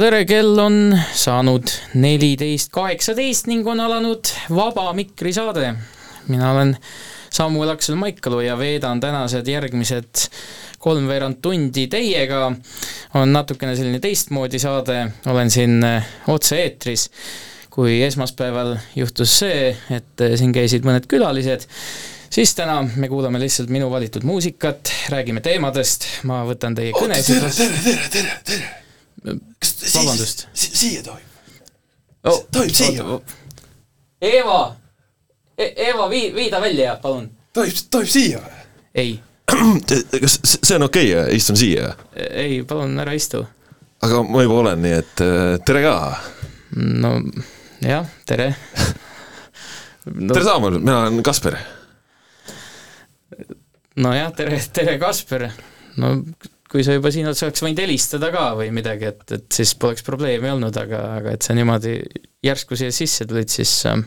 tere, 0.00 0.22
kell 0.24 0.56
on 0.60 0.94
saanud 1.12 1.68
neliteist 2.00 2.70
kaheksateist 2.72 3.50
ning 3.50 3.66
on 3.68 3.82
alanud 3.84 4.30
Vaba 4.54 4.92
Mikri 4.96 5.32
saade. 5.36 5.74
mina 6.28 6.52
olen 6.52 6.76
Samuel 7.30 7.68
Aksel 7.74 7.98
Maikalu 8.00 8.40
ja 8.40 8.56
veedan 8.58 9.00
tänased 9.00 9.48
järgmised 9.48 10.24
kolmveerand 10.78 11.42
tundi 11.42 11.86
teiega. 11.86 12.52
on 13.14 13.32
natukene 13.32 13.76
selline 13.76 14.00
teistmoodi 14.00 14.58
saade, 14.58 15.12
olen 15.26 15.50
siin 15.50 15.84
eh, 15.84 16.08
otse-eetris. 16.28 17.10
kui 17.70 18.02
esmaspäeval 18.02 18.76
juhtus 18.96 19.38
see, 19.38 19.76
et 19.90 20.20
eh, 20.20 20.36
siin 20.36 20.52
käisid 20.52 20.86
mõned 20.86 21.06
külalised, 21.08 21.68
siis 22.30 22.54
täna 22.54 22.82
me 22.96 23.08
kuulame 23.08 23.40
lihtsalt 23.40 23.68
minu 23.68 23.90
valitud 23.90 24.24
muusikat, 24.24 24.92
räägime 25.12 25.40
teemadest, 25.44 26.08
ma 26.24 26.44
võtan 26.48 26.74
teie 26.74 26.96
kõnesid 26.96 27.40
tere, 27.40 27.56
tere, 27.56 27.82
tere, 27.84 28.08
tere, 28.08 28.38
tere. 28.44 28.89
Vabandust. 29.24 30.46
si- 30.52 30.76
siia 30.76 31.02
tohib? 31.02 31.26
oh, 32.24 32.44
tohib 32.52 32.74
siia? 32.74 33.04
Eeva 34.20 34.60
e, 35.58 35.72
Eeva, 35.76 36.08
vii, 36.08 36.34
vii 36.34 36.50
ta 36.50 36.60
välja, 36.60 36.96
palun. 37.02 37.30
tohib, 37.52 37.76
tohib 37.90 38.08
siia 38.08 38.40
või? 38.44 38.60
ei, 38.94 39.14
kas 40.24 40.38
see 40.56 40.76
on 40.78 40.86
okei 40.88 41.12
okay,, 41.14 41.36
istun 41.36 41.58
siia? 41.60 41.94
ei, 42.16 42.62
palun 42.68 42.98
ära 43.02 43.14
istu. 43.16 43.44
aga 44.00 44.22
ma 44.24 44.44
juba 44.44 44.60
olen, 44.64 44.84
nii 44.84 44.94
et 45.02 45.24
äh, 45.24 45.56
tere 45.66 45.82
ka 45.84 45.96
no 46.76 47.16
jah, 47.84 48.08
tere 48.28 48.54
no.. 50.06 50.32
tere, 50.34 50.44
Saamäel, 50.46 50.78
mina 50.80 51.00
olen 51.02 51.22
Kasper. 51.26 51.58
nojah, 54.00 54.32
tere, 54.36 54.62
tere, 54.72 54.96
Kasper. 54.98 55.50
no 56.00 56.14
kui 56.70 56.84
sa 56.86 56.94
juba 56.94 57.10
siin 57.10 57.26
oled, 57.26 57.38
sa 57.38 57.48
oleks 57.48 57.62
võinud 57.64 57.82
helistada 57.82 58.30
ka 58.34 58.44
või 58.58 58.70
midagi, 58.74 59.08
et, 59.10 59.24
et 59.34 59.46
siis 59.54 59.72
poleks 59.80 60.04
probleemi 60.06 60.52
olnud, 60.52 60.76
aga, 60.78 61.02
aga 61.18 61.34
et 61.34 61.46
sa 61.46 61.56
niimoodi 61.58 61.96
järsku 62.46 62.78
siia 62.78 62.94
sisse 62.94 63.26
tulid, 63.28 63.50
siis 63.50 63.72
ähm, 63.90 64.04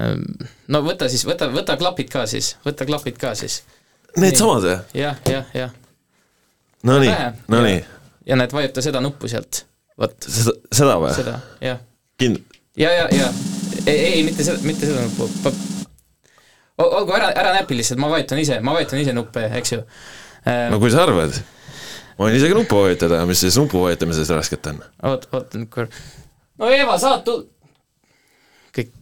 ähm, 0.00 0.26
no 0.72 0.82
võta 0.84 1.08
siis, 1.12 1.24
võta, 1.28 1.48
võta 1.52 1.78
klapid 1.80 2.12
ka 2.12 2.26
siis, 2.30 2.54
võta 2.66 2.88
klapid 2.88 3.16
ka 3.20 3.32
siis. 3.38 3.62
Needsamad 4.20 4.68
või? 4.68 4.76
jah, 5.00 5.22
jah, 5.28 5.48
jah. 5.56 5.72
Nonii, 6.86 7.14
nonii. 7.50 7.80
ja 8.28 8.36
näed, 8.38 8.52
vajuta 8.54 8.84
seda 8.84 9.00
nuppu 9.02 9.30
sealt, 9.32 9.64
vot. 9.98 10.14
seda, 10.22 10.52
seda 10.76 10.98
või? 11.00 11.14
seda, 11.16 11.38
jah. 11.64 11.80
Kind-? 12.20 12.60
ja, 12.76 12.92
ja, 12.92 13.08
ja 13.16 13.32
ei, 13.86 13.96
ei, 13.96 14.20
mitte 14.28 14.44
seda, 14.44 14.60
mitte 14.66 14.88
seda 14.88 15.08
nuppu. 15.08 15.56
olgu, 16.84 17.16
ära, 17.16 17.32
ära 17.32 17.56
näpi 17.56 17.80
lihtsalt, 17.80 18.00
ma 18.02 18.12
vajutan 18.12 18.44
ise, 18.44 18.60
ma 18.60 18.76
vajutan 18.76 19.00
ise 19.00 19.16
nuppe, 19.16 19.48
eks 19.56 19.72
ju. 19.78 19.82
No 20.46 20.78
kui 20.82 20.92
sa 20.94 21.04
arvad, 21.06 21.34
ma 22.16 22.28
võin 22.28 22.38
isegi 22.38 22.56
nuppu 22.56 22.84
vajutada, 22.84 23.24
mis 23.28 23.42
siis 23.44 23.58
nupu 23.60 23.82
vajutamises 23.84 24.30
rasket 24.34 24.70
on? 24.72 24.80
oot, 25.10 25.28
oota 25.32 25.60
nüüd 25.60 25.70
korra. 25.72 26.04
no 26.60 26.70
Eeva, 26.72 26.98
saad 27.02 27.24
tul-, 27.26 27.44
kõik. 28.76 28.92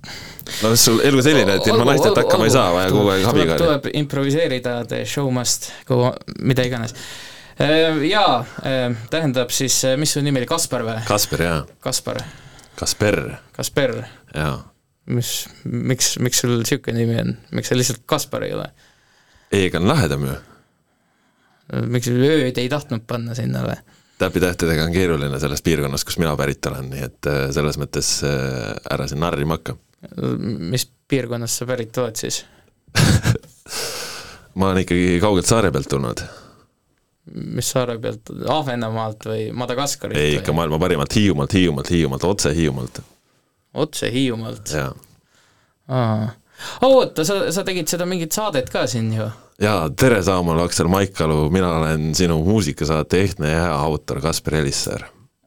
no 0.62 0.72
sul 0.78 1.02
elu 1.04 1.22
selline, 1.24 1.58
et 1.58 1.68
ilma 1.70 1.86
naisteta 1.90 2.24
hakkama 2.24 2.48
ei 2.48 2.54
saa, 2.54 2.72
vaja 2.74 2.92
kogu 2.94 3.12
aeg 3.14 3.28
abiga. 3.30 3.60
tuleb 3.60 3.88
improviseerida, 4.02 4.80
the 4.90 5.04
show 5.08 5.30
must 5.34 5.70
go, 5.88 6.10
mida 6.40 6.66
iganes. 6.66 6.96
Jaa, 7.54 8.38
tähendab 9.12 9.52
siis, 9.54 9.76
mis 10.00 10.16
su 10.16 10.22
nimi 10.24 10.40
oli, 10.42 10.48
Kaspar 10.50 10.82
või? 10.86 10.96
Kasper, 11.06 11.44
jaa. 11.46 11.60
Kaspar. 11.84 12.18
Kasper. 12.74 13.20
Kasper. 13.54 13.92
jaa. 14.34 14.56
mis, 15.06 15.30
miks, 15.68 16.16
miks 16.24 16.42
sul 16.42 16.56
niisugune 16.58 16.98
nimi 16.98 17.20
on, 17.20 17.36
miks 17.54 17.70
sa 17.70 17.78
lihtsalt 17.78 18.02
Kaspar 18.10 18.48
ei 18.48 18.56
ole? 18.56 18.66
E-ga 19.54 19.78
on 19.78 19.86
lahedam 19.92 20.26
ju. 20.26 20.34
Miks 21.88 22.10
ööd 22.12 22.58
ei 22.58 22.68
tahtnud 22.72 23.06
panna 23.06 23.36
sinna 23.38 23.64
või? 23.66 23.76
täpitähtedega 24.18 24.84
on 24.84 24.92
keeruline 24.94 25.38
selles 25.42 25.62
piirkonnas, 25.62 26.04
kus 26.06 26.18
mina 26.22 26.36
pärit 26.38 26.66
olen, 26.70 26.90
nii 26.92 27.06
et 27.06 27.28
äh, 27.30 27.48
selles 27.54 27.78
mõttes 27.80 28.16
äh, 28.26 28.74
ära 28.94 29.08
siin 29.10 29.20
narrima 29.24 29.58
hakka. 29.58 29.76
mis 30.74 30.86
piirkonnast 31.08 31.60
sa 31.60 31.66
pärit 31.68 31.98
oled 31.98 32.18
siis 32.20 32.44
ma 34.58 34.70
olen 34.70 34.84
ikkagi 34.84 35.18
kaugelt 35.22 35.48
saare 35.48 35.72
pealt 35.74 35.88
tulnud. 35.90 36.22
mis 37.56 37.70
saare 37.74 37.98
pealt, 37.98 38.30
Ahvenamaalt 38.48 39.26
või 39.28 39.48
Madagaskarilt? 39.56 40.20
ei, 40.20 40.38
ikka 40.38 40.52
maailma 40.52 40.78
parimalt 40.78 41.14
Hiiumaalt, 41.16 41.56
Hiiumaalt, 41.56 41.90
Hiiumaalt, 41.90 42.24
otse 42.24 42.54
Hiiumaalt. 42.54 43.00
otse 43.74 44.12
Hiiumaalt? 44.12 44.74
jaa. 44.78 44.92
aa, 45.88 46.28
oota, 46.86 47.24
sa, 47.24 47.40
sa 47.52 47.64
tegid 47.66 47.90
seda 47.90 48.06
mingit 48.06 48.32
saadet 48.36 48.70
ka 48.70 48.86
siin 48.86 49.12
ju? 49.16 49.28
Jaa, 49.60 49.90
tere, 49.96 50.22
Saamäel 50.22 50.64
Aksel 50.64 50.88
Maikalu, 50.90 51.50
mina 51.50 51.76
olen 51.78 52.14
sinu 52.14 52.44
muusikasaate 52.44 53.20
ehtne 53.20 53.50
ja 53.50 53.60
hea 53.62 53.74
autor 53.74 54.20
Kaspar 54.20 54.54
Elissaar. 54.54 55.04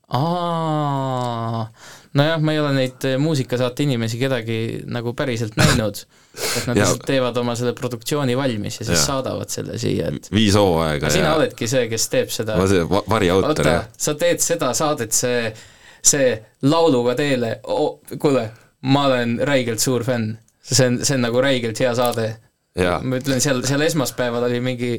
aa, 0.07 1.67
nojah, 2.13 2.41
ma 2.41 2.53
ei 2.53 2.59
ole 2.59 2.73
neid 2.73 3.07
muusikasaate 3.19 3.83
inimesi 3.83 4.19
kedagi 4.19 4.59
nagu 4.87 5.11
päriselt 5.13 5.57
näinud, 5.61 5.99
et 6.37 6.69
nad 6.69 6.79
lihtsalt 6.79 7.03
teevad 7.07 7.37
oma 7.37 7.55
selle 7.59 7.73
produktsiooni 7.75 8.37
valmis 8.37 8.79
ja 8.79 8.85
siis 8.85 8.99
ja. 8.99 9.05
saadavad 9.05 9.51
selle 9.51 9.77
siia, 9.81 10.13
et 10.15 10.31
viis 10.31 10.55
hooaega 10.55 11.11
sina 11.11 11.33
ja 11.33 11.35
oledki 11.41 11.67
see, 11.67 11.89
kes 11.91 12.07
teeb 12.13 12.31
seda 12.31 12.55
ma 12.59 12.69
see 12.71 12.87
va- 12.87 13.03
variautor 13.09 13.51
oota 13.51 13.75
ja, 13.75 13.83
sa 14.07 14.15
teed 14.15 14.39
seda 14.43 14.71
saadet, 14.77 15.11
see, 15.11 15.51
see 15.99 16.31
Lauluga 16.63 17.15
teele 17.19 17.57
oh,, 17.67 17.99
kuule, 18.19 18.47
ma 18.87 19.07
olen 19.11 19.39
räigelt 19.43 19.83
suur 19.83 20.07
fänn. 20.07 20.37
see 20.63 20.87
on, 20.87 21.01
see 21.03 21.15
on 21.19 21.27
nagu 21.27 21.41
räigelt 21.43 21.79
hea 21.79 21.93
saade. 21.95 22.31
jaa, 22.77 22.97
ma 23.03 23.19
ütlen, 23.21 23.41
seal, 23.43 23.61
seal 23.67 23.83
esmaspäeval 23.87 24.47
oli 24.47 24.59
mingi, 24.63 24.91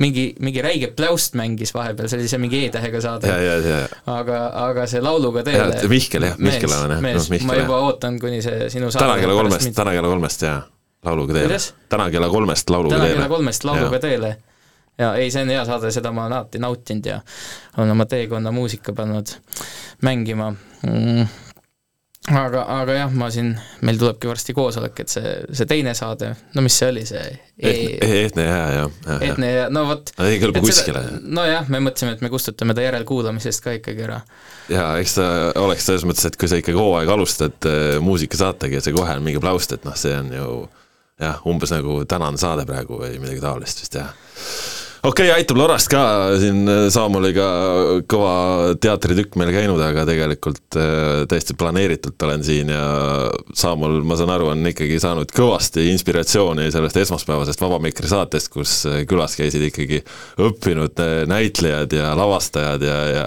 mingi, 0.00 0.26
mingi 0.44 0.62
räige 0.64 0.90
pläust 0.96 1.36
mängis 1.38 1.74
vahepeal, 1.74 2.08
see 2.10 2.20
oli 2.20 2.30
see 2.30 2.40
mingi 2.42 2.64
E-tähega 2.66 3.00
saade. 3.04 3.32
aga, 4.14 4.40
aga 4.66 4.86
see 4.90 5.02
Lauluga 5.04 5.44
teele 5.46 5.80
ja 5.82 5.90
Mihkel 5.90 6.28
jah, 6.30 6.38
Mihkel 6.38 6.76
on 6.76 6.96
jah, 6.96 7.04
mees, 7.04 7.30
Mihkel 7.32 7.50
ma 7.50 7.58
juba 7.60 7.82
ootan, 7.88 8.18
kuni 8.22 8.42
see 8.44 8.70
sinu 8.72 8.90
täna 8.94 9.18
kella 9.20 9.36
kolmest, 9.38 9.70
täna 9.76 9.94
kella 9.96 10.10
kolmest 10.12 10.48
jaa, 10.48 10.58
lauluga 11.06 11.38
teele 11.38 11.60
täna 11.92 12.10
kella 12.14 12.32
kolmest 12.32 12.74
lauluga 12.74 12.96
täna 12.96 13.08
teele. 13.08 13.20
kella 13.20 13.30
kolmest 13.36 13.64
Lauluga 13.70 14.02
teele. 14.02 14.36
ja 14.98 15.14
ei, 15.18 15.30
see 15.30 15.42
on 15.46 15.54
hea 15.54 15.64
saade, 15.68 15.90
seda 15.94 16.12
ma 16.14 16.26
olen 16.26 16.38
alati 16.38 16.60
nautinud 16.62 17.08
ja 17.08 17.20
olen 17.78 17.96
oma 17.96 18.06
teekonna 18.10 18.52
muusika 18.54 18.92
pannud 18.92 19.36
mängima 20.04 20.52
mm. 20.52 21.26
Aga, 22.32 22.62
aga 22.80 22.94
jah, 22.96 23.10
ma 23.12 23.28
siin, 23.32 23.50
meil 23.84 23.98
tulebki 24.00 24.28
varsti 24.30 24.54
koosolek, 24.56 25.02
et 25.04 25.12
see, 25.12 25.32
see 25.52 25.68
teine 25.68 25.92
saade, 25.96 26.30
no 26.56 26.64
mis 26.64 26.76
see 26.80 26.88
oli, 26.92 27.02
see 27.08 27.24
e 27.54 27.72
ehtne 28.24 28.46
ja, 28.46 28.54
ja, 28.56 28.68
ja, 28.74 28.86
ja. 29.06 29.16
Etne 29.28 29.50
ja 29.50 29.66
no 29.72 29.84
vot. 29.90 30.12
ei 30.24 30.38
kõlba 30.42 30.62
kuskile. 30.64 31.02
nojah, 31.20 31.68
me 31.72 31.82
mõtlesime, 31.84 32.14
et 32.16 32.24
me 32.24 32.30
kustutame 32.32 32.76
ta 32.76 32.86
järelkuulamisest 32.86 33.64
ka 33.64 33.76
ikkagi 33.76 34.06
ära. 34.06 34.22
jaa, 34.72 34.94
eks 35.02 35.18
ta 35.18 35.26
oleks 35.60 35.90
selles 35.90 36.06
mõttes, 36.08 36.24
et 36.30 36.38
kui 36.40 36.50
sa 36.50 36.60
ikkagi 36.60 36.78
hooaega 36.78 37.18
alustad 37.18 37.68
äh, 37.68 37.98
muusikasaatega 38.04 38.80
ja 38.80 38.86
see 38.86 38.96
kohe 38.96 39.18
on 39.18 39.26
mingi 39.26 39.42
plaust, 39.42 39.76
et 39.76 39.84
noh, 39.84 39.96
see 39.98 40.16
on 40.16 40.32
ju 40.32 40.48
jah, 41.20 41.44
umbes 41.50 41.76
nagu 41.76 42.00
tänane 42.08 42.40
saade 42.40 42.64
praegu 42.68 43.02
või 43.04 43.18
midagi 43.20 43.44
taolist 43.44 43.84
vist 43.84 44.00
jah 44.00 44.16
okei 45.04 45.26
okay,, 45.28 45.36
aitab 45.36 45.58
Lorast 45.60 45.90
ka, 45.92 46.02
siin 46.40 46.64
Saamuliga 46.92 47.46
kõva 48.08 48.34
teatritükk 48.80 49.36
meil 49.40 49.52
käinud, 49.52 49.80
aga 49.84 50.06
tegelikult 50.08 50.78
äh, 50.80 51.24
täiesti 51.28 51.56
planeeritult 51.60 52.22
olen 52.24 52.44
siin 52.46 52.70
ja 52.72 52.84
Saamul, 53.56 54.00
ma 54.06 54.16
saan 54.16 54.32
aru, 54.32 54.48
on 54.54 54.70
ikkagi 54.70 54.96
saanud 55.02 55.32
kõvasti 55.34 55.84
inspiratsiooni 55.92 56.70
sellest 56.72 57.02
esmaspäevasest 57.04 57.64
Vaba 57.64 57.80
Mikri 57.84 58.08
saatest, 58.10 58.48
kus 58.54 58.78
äh, 58.88 59.02
külas 59.08 59.36
käisid 59.36 59.66
ikkagi 59.68 60.00
õppinud 60.40 61.04
äh, 61.04 61.12
näitlejad 61.28 61.92
ja 61.98 62.14
lavastajad 62.16 62.86
ja, 62.88 62.96
ja 63.12 63.26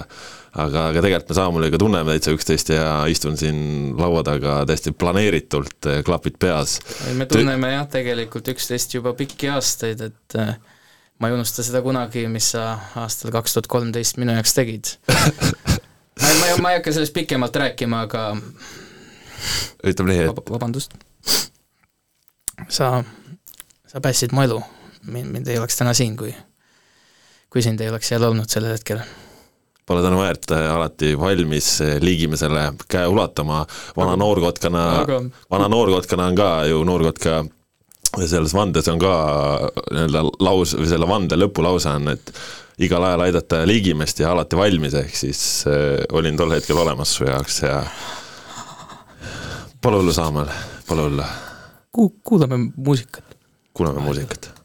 aga, 0.58 0.88
aga 0.88 1.04
tegelikult 1.04 1.30
me 1.30 1.36
Saamuliga 1.38 1.80
tunneme 1.80 2.16
täitsa 2.16 2.34
üksteist 2.34 2.72
ja 2.74 2.88
istun 3.10 3.38
siin 3.38 3.60
laua 3.98 4.24
taga 4.26 4.64
täiesti 4.66 4.90
planeeritult, 4.98 5.92
klapid 6.06 6.40
peas. 6.42 6.80
me 7.14 7.28
tunneme 7.30 7.70
jah, 7.76 7.86
tegelikult 7.92 8.50
üksteist 8.56 8.98
juba 8.98 9.14
pikki 9.18 9.52
aastaid, 9.54 10.02
et 10.10 10.38
äh, 10.42 10.56
ma 11.18 11.28
ei 11.28 11.34
unusta 11.34 11.64
seda 11.66 11.82
kunagi, 11.82 12.26
mis 12.30 12.52
sa 12.54 12.70
aastal 13.02 13.32
kaks 13.34 13.56
tuhat 13.56 13.70
kolmteist 13.70 14.18
minu 14.22 14.34
jaoks 14.36 14.54
tegid. 14.56 14.92
Ma, 16.18 16.26
ma, 16.34 16.46
ma 16.62 16.70
ei 16.72 16.80
hakka 16.80 16.90
sellest 16.90 17.14
pikemalt 17.14 17.54
rääkima, 17.56 18.00
aga 18.08 18.22
ütleme 19.86 20.10
nii, 20.10 20.24
et 20.24 20.32
Vab 20.32 20.50
vabandust, 20.50 20.96
sa, 22.74 22.88
sa 23.86 24.02
päästsid 24.02 24.34
mu 24.34 24.42
elu, 24.42 24.58
mind, 25.06 25.30
mind 25.36 25.46
ei 25.46 25.60
oleks 25.60 25.78
täna 25.78 25.94
siin, 25.94 26.16
kui 26.18 26.32
kui 27.48 27.62
sind 27.64 27.80
ei 27.80 27.88
oleks 27.92 28.10
seal 28.10 28.26
olnud 28.26 28.50
sellel 28.50 28.74
hetkel. 28.76 28.98
Pole 29.88 30.02
tänu 30.04 30.18
väärt, 30.20 30.50
alati 30.52 31.14
valmis 31.18 31.70
liigimisele 32.02 32.66
käe 32.92 33.06
ulatama, 33.08 33.62
vana 33.96 34.18
noorkotkana 34.20 34.82
vana 35.50 35.68
noorkotkana 35.72 36.26
on 36.28 36.36
ka 36.36 36.50
ju 36.68 36.82
noorkotka 36.84 37.38
selles 38.16 38.54
vandes 38.56 38.88
on 38.88 39.00
ka 39.02 39.12
nii-öelda 39.92 40.24
laus 40.44 40.74
või 40.78 40.88
selle 40.90 41.08
vande 41.08 41.38
lõpulause 41.38 41.92
on, 41.92 42.12
et 42.14 42.32
igal 42.82 43.04
ajal 43.04 43.26
aidata 43.26 43.62
ligimest 43.68 44.22
ja 44.22 44.32
alati 44.32 44.58
valmis, 44.58 44.96
ehk 44.98 45.16
siis 45.16 45.42
äh, 45.68 46.04
olin 46.12 46.38
tol 46.38 46.54
hetkel 46.56 46.78
olemas 46.78 47.16
su 47.18 47.26
jaoks 47.28 47.62
ja 47.66 47.82
pole 49.82 50.00
hullu, 50.00 50.14
Saamäel, 50.14 50.52
pole 50.88 51.08
hullu. 51.08 51.26
Ku-, 51.92 52.14
kuulame 52.22 52.62
muusikat. 52.76 53.36
kuulame 53.74 54.00
muusikat 54.00 54.57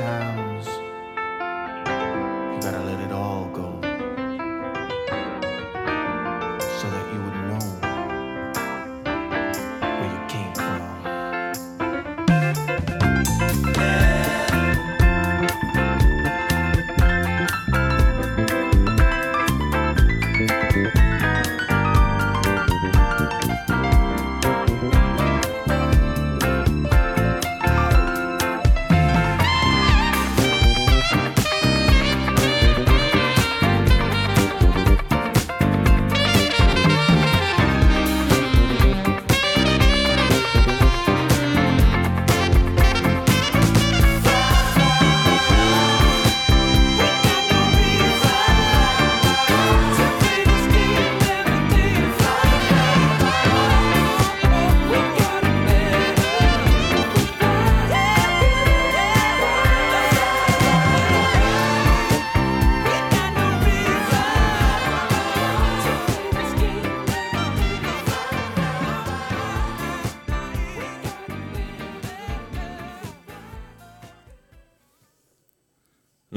town. 0.00 0.39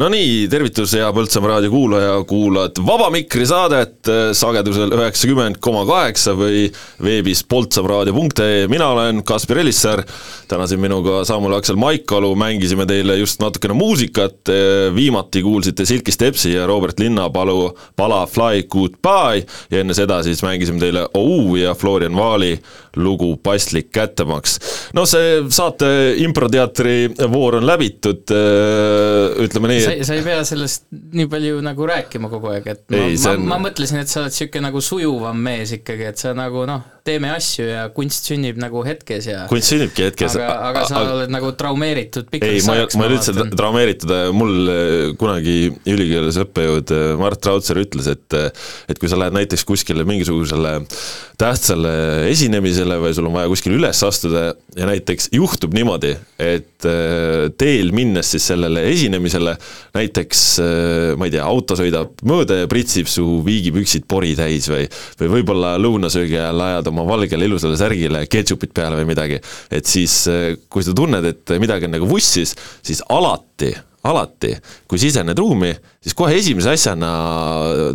No 0.03 0.09
nii, 0.11 0.47
tervitus, 0.51 0.91
hea 0.97 1.07
Põltsamaa 1.15 1.53
raadio 1.53 1.71
kuulaja, 1.71 2.15
kuulad 2.27 2.79
Vaba 2.83 3.07
Mikri 3.13 3.45
saadet 3.47 4.09
äh, 4.11 4.23
sagedusel 4.35 4.91
üheksakümmend 4.97 5.61
koma 5.63 5.85
kaheksa 5.87 6.33
või 6.35 6.65
veebis 7.03 7.45
poltsamaraadio.ee, 7.47 8.65
mina 8.71 8.89
olen 8.91 9.21
Kaspar 9.23 9.61
Elissäär, 9.61 10.01
täna 10.51 10.67
siin 10.67 10.81
minuga 10.83 11.21
Samuel 11.27 11.55
Aksel 11.55 11.79
Maikalu, 11.79 12.33
mängisime 12.35 12.87
teile 12.89 13.15
just 13.21 13.39
natukene 13.39 13.77
muusikat, 13.79 14.51
viimati 14.95 15.43
kuulsite 15.45 15.85
Silky 15.87 16.11
Stepsi 16.11 16.51
ja 16.57 16.67
Robert 16.67 16.99
Linnapalu 16.99 17.71
pala 17.95 18.25
Fly 18.27 18.67
Goodbye 18.67 19.45
ja 19.71 19.83
enne 19.83 19.95
seda 19.95 20.19
siis 20.25 20.43
mängisime 20.43 20.83
teile 20.83 21.05
OU 21.15 21.61
ja 21.61 21.77
Florian 21.79 22.15
Vaali 22.19 22.57
lugu 22.99 23.37
Paslik 23.43 23.91
kättemaks. 23.95 24.59
no 24.93 25.05
see 25.09 25.39
saate 25.49 25.87
improteatri 26.21 27.07
voor 27.31 27.61
on 27.61 27.65
läbitud, 27.67 28.29
ütleme 29.43 29.71
nii, 29.71 29.92
sa, 29.99 30.03
sa 30.09 30.15
ei 30.17 30.23
pea 30.25 30.43
sellest 30.47 30.85
nii 30.91 31.27
palju 31.31 31.61
nagu 31.65 31.85
rääkima 31.89 32.29
kogu 32.31 32.47
aeg, 32.53 32.67
et 32.67 32.83
ma, 32.89 32.97
Ei, 32.97 33.17
on- 33.29 33.45
ma, 33.45 33.57
ma 33.57 33.69
mõtlesin, 33.69 33.99
et 34.01 34.07
sa 34.11 34.21
oled 34.23 34.31
niisugune 34.33 34.65
nagu 34.67 34.81
sujuvam 34.81 35.37
mees 35.47 35.71
ikkagi, 35.77 36.07
et 36.13 36.17
sa 36.17 36.33
nagu 36.37 36.65
noh, 36.69 36.81
teeme 37.03 37.33
asju 37.35 37.65
ja 37.67 37.83
kunst 37.95 38.29
sünnib 38.29 38.59
nagu 38.61 38.83
hetkes 38.87 39.27
ja 39.27 39.41
kunst 39.51 39.73
sünnibki 39.73 40.05
hetkes. 40.07 40.37
aga, 40.39 40.53
aga 40.69 40.85
sa 40.87 41.01
oled 41.03 41.33
nagu 41.33 41.51
traumeeritud 41.59 42.29
ei, 42.29 42.31
pikaks 42.37 42.67
ma 42.69 42.77
ei, 42.77 42.83
ajaks, 42.83 42.97
ma 42.97 43.03
ei 43.03 43.11
ole 43.11 43.17
üldse 43.17 43.47
traumeeritud, 43.59 44.13
mul 44.37 44.71
eh, 44.71 45.09
kunagi 45.19 45.57
ülikoolis 45.89 46.39
õppejõud 46.45 46.95
eh, 46.95 47.05
Mart 47.19 47.49
Raudsaar 47.51 47.81
ütles, 47.83 48.07
et 48.13 48.39
et 48.89 48.99
kui 48.99 49.11
sa 49.11 49.19
lähed 49.19 49.35
näiteks 49.35 49.65
kuskile 49.67 50.07
mingisugusele 50.07 50.77
tähtsale 51.39 51.93
esinemisele 52.29 52.97
või 53.01 53.13
sul 53.15 53.27
on 53.27 53.35
vaja 53.35 53.51
kuskile 53.51 53.77
üles 53.79 53.99
astuda 54.05 54.45
ja 54.77 54.87
näiteks 54.87 55.31
juhtub 55.35 55.73
niimoodi, 55.75 56.13
et 56.39 56.87
eh, 56.87 57.49
teel 57.59 57.91
minnes 57.95 58.31
siis 58.35 58.47
sellele 58.53 58.85
esinemisele 58.91 59.57
näiteks 59.97 60.43
eh, 60.63 61.09
ma 61.19 61.27
ei 61.27 61.35
tea, 61.35 61.43
auto 61.43 61.77
sõidab 61.79 62.23
mööda 62.27 62.63
ja 62.63 62.71
pritsib 62.71 63.11
su 63.11 63.41
viigipüksid 63.45 64.07
pori 64.07 64.33
täis 64.39 64.69
või 64.71 64.87
või 65.19 65.31
võib-olla 65.37 65.75
lõunasöögi 65.81 66.39
ajal 66.39 66.65
ajad 66.69 66.92
oma 66.93 67.05
valgele 67.09 67.49
ilusale 67.49 67.79
särgile 67.79 68.25
ketšupit 68.31 68.75
peale 68.75 69.01
või 69.01 69.09
midagi, 69.13 69.41
et 69.73 69.89
siis 69.89 70.19
eh, 70.31 70.53
kui 70.69 70.85
sa 70.85 70.95
tunned, 70.95 71.25
et 71.33 71.57
midagi 71.61 71.89
on 71.89 71.97
nagu 71.97 72.09
vussis, 72.09 72.55
siis 72.85 73.03
alati 73.13 73.73
alati, 74.03 74.51
kui 74.87 74.99
sisened 74.99 75.37
ruumi, 75.39 75.71
siis 76.03 76.15
kohe 76.17 76.35
esimese 76.35 76.73
asjana 76.73 77.09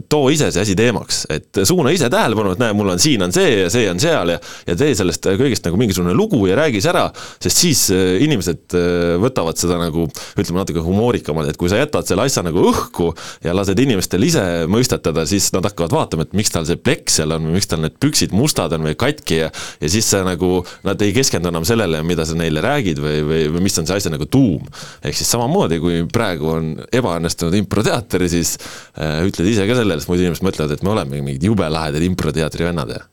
too 0.08 0.30
ise 0.32 0.50
see 0.54 0.64
asi 0.64 0.76
teemaks, 0.78 1.24
et 1.32 1.60
suuna 1.68 1.92
ise 1.94 2.08
tähelepanu, 2.12 2.54
et 2.56 2.62
näe, 2.62 2.76
mul 2.76 2.94
on 2.94 3.02
siin 3.02 3.22
on 3.24 3.34
see 3.34 3.64
ja 3.64 3.72
see 3.72 3.88
on 3.90 4.00
seal 4.02 4.34
ja 4.34 4.38
ja 4.68 4.76
tee 4.78 4.94
sellest 4.96 5.28
kõigest 5.38 5.66
nagu 5.66 5.80
mingisugune 5.80 6.14
lugu 6.16 6.40
ja 6.48 6.56
räägi 6.58 6.80
see 6.84 6.92
ära, 6.92 7.06
sest 7.42 7.62
siis 7.64 7.84
äh, 7.94 8.16
inimesed 8.24 8.76
äh, 8.78 9.16
võtavad 9.20 9.60
seda 9.60 9.78
nagu 9.80 10.06
ütleme 10.08 10.62
natuke 10.62 10.84
humoorikamalt, 10.84 11.52
et 11.52 11.60
kui 11.60 11.70
sa 11.70 11.80
jätad 11.80 12.08
selle 12.08 12.24
asja 12.24 12.44
nagu 12.46 12.64
õhku 12.70 13.10
ja 13.44 13.54
lased 13.56 13.78
inimestel 13.78 14.24
ise 14.24 14.44
mõistatada, 14.70 15.26
siis 15.28 15.50
nad 15.56 15.66
hakkavad 15.68 15.94
vaatama, 15.94 16.26
et 16.26 16.36
miks 16.38 16.52
tal 16.54 16.66
see 16.68 16.80
plekk 16.80 17.12
seal 17.12 17.36
on 17.36 17.48
või 17.48 17.58
miks 17.58 17.70
tal 17.70 17.82
need 17.84 17.98
püksid 18.00 18.34
mustad 18.36 18.72
on 18.76 18.88
või 18.88 18.96
katki 18.98 19.42
ja 19.44 19.52
ja 19.80 19.90
siis 19.90 20.08
sa 20.10 20.22
nagu, 20.26 20.62
nad 20.86 21.00
ei 21.04 21.12
keskendu 21.16 21.50
enam 21.52 21.66
sellele, 21.68 22.00
mida 22.06 22.24
sa 22.26 22.36
neile 22.38 22.62
räägid 22.64 23.00
või, 23.02 23.20
või, 23.26 23.42
või 23.54 23.64
mis 23.68 23.78
on 23.80 23.88
see 23.88 23.98
asja 24.00 24.12
nagu 24.12 24.26
tuum. 24.30 24.64
ehk 25.04 25.16
siis 25.16 25.30
samamoodi, 25.30 25.78
kui 25.82 26.00
praegu 26.12 26.50
on 26.54 26.72
ebaõnnestunud 26.94 27.56
improteater, 27.98 28.28
siis 28.30 28.56
äh, 28.98 29.22
ütled 29.26 29.48
ise 29.50 29.66
ka 29.68 29.76
sellele, 29.78 30.00
sest 30.00 30.10
muidu 30.10 30.26
inimesed 30.26 30.46
mõtlevad, 30.46 30.74
et 30.74 30.82
me 30.82 30.94
oleme 30.94 31.22
mingid 31.22 31.46
jube 31.50 31.68
lahedad 31.68 32.02
improteatri 32.02 32.68
vennad 32.68 32.92
ja 32.94 33.04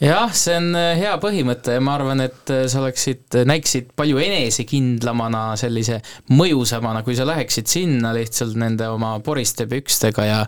jah, 0.00 0.32
see 0.36 0.56
on 0.58 0.74
äh, 0.76 0.94
hea 0.98 1.14
põhimõte 1.20 1.76
ja 1.76 1.80
ma 1.80 1.96
arvan, 1.96 2.20
et 2.26 2.52
äh, 2.52 2.66
sa 2.68 2.82
oleksid, 2.82 3.38
näiksid 3.48 3.92
palju 3.96 4.20
enesekindlamana, 4.20 5.56
sellise 5.60 6.00
mõjusamana, 6.32 7.04
kui 7.04 7.16
sa 7.16 7.26
läheksid 7.28 7.68
sinna 7.70 8.12
lihtsalt 8.16 8.56
nende 8.60 8.88
oma 8.92 9.16
poriste 9.24 9.68
pükstega 9.70 10.26
ja 10.26 10.40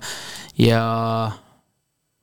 ja 0.58 0.82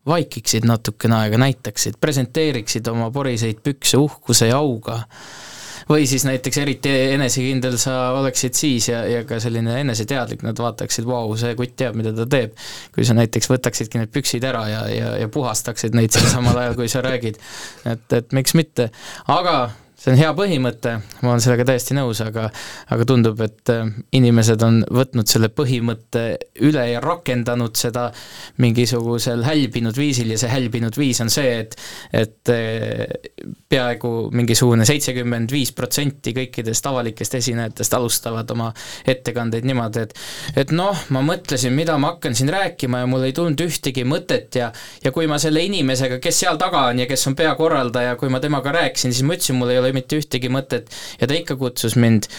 vaikiksid 0.05 0.67
natukene 0.69 1.15
aega, 1.17 1.39
näitaksid, 1.41 1.97
presenteeriksid 2.01 2.85
oma 2.91 3.07
poriseid 3.13 3.63
pükse 3.65 3.97
uhkuse 3.97 4.51
ja 4.51 4.59
auga. 4.61 4.99
Või 5.89 6.07
siis 6.09 6.25
näiteks 6.27 6.59
eriti 6.61 6.91
enesekindel 7.15 7.77
sa 7.81 7.95
oleksid 8.17 8.57
siis 8.57 8.89
ja, 8.89 9.03
ja 9.09 9.23
ka 9.27 9.39
selline 9.43 9.79
eneseteadlik, 9.83 10.43
nad 10.45 10.59
vaataksid, 10.61 11.07
vau, 11.07 11.35
see 11.39 11.55
kutt 11.59 11.75
teab, 11.79 11.97
mida 11.99 12.13
ta 12.15 12.27
teeb. 12.29 12.57
kui 12.95 13.05
sa 13.07 13.17
näiteks 13.17 13.49
võtaksidki 13.51 14.01
need 14.01 14.13
püksid 14.15 14.45
ära 14.47 14.65
ja, 14.71 14.83
ja, 14.91 15.15
ja 15.23 15.31
puhastaksid 15.31 15.97
neid 15.97 16.15
seal 16.15 16.29
samal 16.31 16.57
ajal, 16.61 16.77
kui 16.79 16.91
sa 16.91 17.03
räägid. 17.05 17.41
et, 17.85 18.05
et 18.19 18.35
miks 18.35 18.55
mitte, 18.57 18.89
aga 19.31 19.57
see 20.05 20.13
on 20.13 20.19
hea 20.19 20.31
põhimõte, 20.37 20.91
ma 21.23 21.31
olen 21.31 21.41
sellega 21.41 21.65
täiesti 21.71 21.95
nõus, 21.97 22.19
aga 22.21 22.45
aga 22.93 23.05
tundub, 23.09 23.39
et 23.41 23.71
äh, 23.73 23.87
inimesed 24.13 24.61
on 24.65 24.83
võtnud 24.93 25.29
selle 25.29 25.49
põhimõtte 25.49 26.25
üle 26.67 26.83
ja 26.91 27.01
rakendanud 27.01 27.73
seda 27.79 28.11
mingisugusel 28.61 29.41
hälbinud 29.47 29.97
viisil 29.97 30.29
ja 30.35 30.37
see 30.37 30.51
hälbinud 30.51 30.97
viis 30.99 31.21
on 31.25 31.31
see, 31.33 31.55
et 31.63 31.77
et 32.13 32.53
äh, 32.53 33.55
peaaegu 33.71 34.29
mingisugune 34.35 34.85
seitsekümmend 34.85 35.51
viis 35.51 35.73
protsenti 35.75 36.35
kõikidest 36.37 36.85
avalikest 36.85 37.39
esinejatest 37.41 37.97
alustavad 37.97 38.53
oma 38.53 38.69
ettekandeid 39.09 39.65
niimoodi, 39.65 40.05
et 40.05 40.61
et 40.65 40.75
noh, 40.75 41.01
ma 41.09 41.25
mõtlesin, 41.25 41.73
mida 41.73 41.97
ma 41.97 42.13
hakkan 42.13 42.37
siin 42.37 42.53
rääkima 42.53 43.01
ja 43.01 43.09
mul 43.09 43.25
ei 43.25 43.33
tulnud 43.33 43.65
ühtegi 43.65 44.05
mõtet 44.05 44.61
ja 44.61 44.69
ja 45.01 45.15
kui 45.15 45.25
ma 45.25 45.41
selle 45.41 45.65
inimesega, 45.65 46.21
kes 46.21 46.45
seal 46.45 46.61
taga 46.61 46.85
on 46.91 47.01
ja 47.01 47.09
kes 47.09 47.25
on 47.31 47.35
peakorraldaja, 47.37 48.15
kui 48.21 48.29
ma 48.29 48.43
temaga 48.43 48.77
rääkisin, 48.77 49.13
siis 49.15 49.25
ma 49.25 49.33
ütlesin, 49.33 49.57
mul 49.57 49.73
ei 49.73 49.81
ole 49.81 49.94
mitte 49.95 50.19
ühtegi 50.21 50.51
mõtet 50.51 50.91
ja 51.19 51.27
ta 51.27 51.37
ikka 51.37 51.57
kutsus 51.59 51.97
mind. 51.99 52.29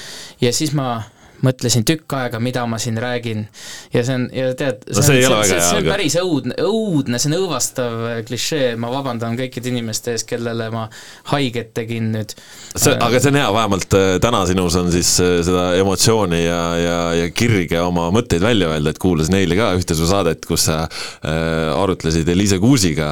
Ja 0.42 0.52
siis 0.54 0.74
ma 0.76 1.02
mõtlesin 1.44 1.84
tükk 1.86 2.14
aega, 2.16 2.40
mida 2.42 2.64
ma 2.68 2.78
siin 2.80 2.98
räägin. 3.00 3.46
Ja 3.94 4.02
see 4.06 4.16
on, 4.18 4.26
ja 4.34 4.52
tead, 4.58 4.84
No 4.94 5.02
see 5.04 5.20
ei 5.20 5.26
ole 5.28 5.40
väga 5.42 5.48
see, 5.50 5.58
hea, 5.60 5.68
see 5.68 5.82
on 5.82 5.90
päris 5.90 6.16
õudne, 6.20 6.56
õudne, 6.64 7.20
see 7.20 7.30
on 7.30 7.36
õõvastav 7.40 7.96
klišee, 8.28 8.70
ma 8.80 8.90
vabandan 8.92 9.36
kõikide 9.38 9.70
inimeste 9.72 10.14
ees, 10.14 10.24
kellele 10.28 10.68
ma 10.72 10.86
haiget 11.32 11.72
tegin 11.76 12.10
nüüd. 12.14 12.34
see, 12.74 12.94
aga 12.94 13.20
see 13.20 13.32
on 13.32 13.40
hea, 13.40 13.50
vähemalt 13.58 13.98
äh, 13.98 14.08
täna 14.22 14.42
sinus 14.48 14.78
on 14.80 14.90
siis 14.94 15.12
äh, 15.24 15.38
seda 15.46 15.68
emotsiooni 15.80 16.42
ja, 16.44 16.60
ja, 16.80 16.98
ja 17.20 17.30
kirge 17.36 17.80
oma 17.82 18.08
mõtteid 18.14 18.44
välja 18.44 18.70
öelda, 18.72 18.94
et 18.94 19.02
kuulasin 19.02 19.38
eile 19.40 19.58
ka 19.58 19.72
ühte 19.78 19.98
su 19.98 20.08
saadet, 20.08 20.46
kus 20.48 20.68
sa 20.70 20.82
äh, 20.86 21.72
arutlesid 21.76 22.28
Eliise 22.32 22.60
Kuusiga 22.62 23.08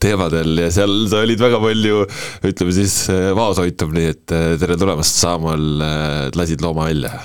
teemadel 0.00 0.64
ja 0.64 0.70
seal 0.74 1.08
sa 1.10 1.22
olid 1.24 1.42
väga 1.42 1.60
palju, 1.62 2.04
ütleme 2.48 2.76
siis 2.76 3.00
äh, 3.12 3.30
vaoshoitav, 3.38 3.92
nii 3.94 4.12
et 4.14 4.26
tere 4.28 4.78
tulemast, 4.78 5.18
Saamuel 5.18 5.82
äh,, 5.82 6.30
lasid 6.38 6.62
looma 6.64 6.88
välja 6.88 7.16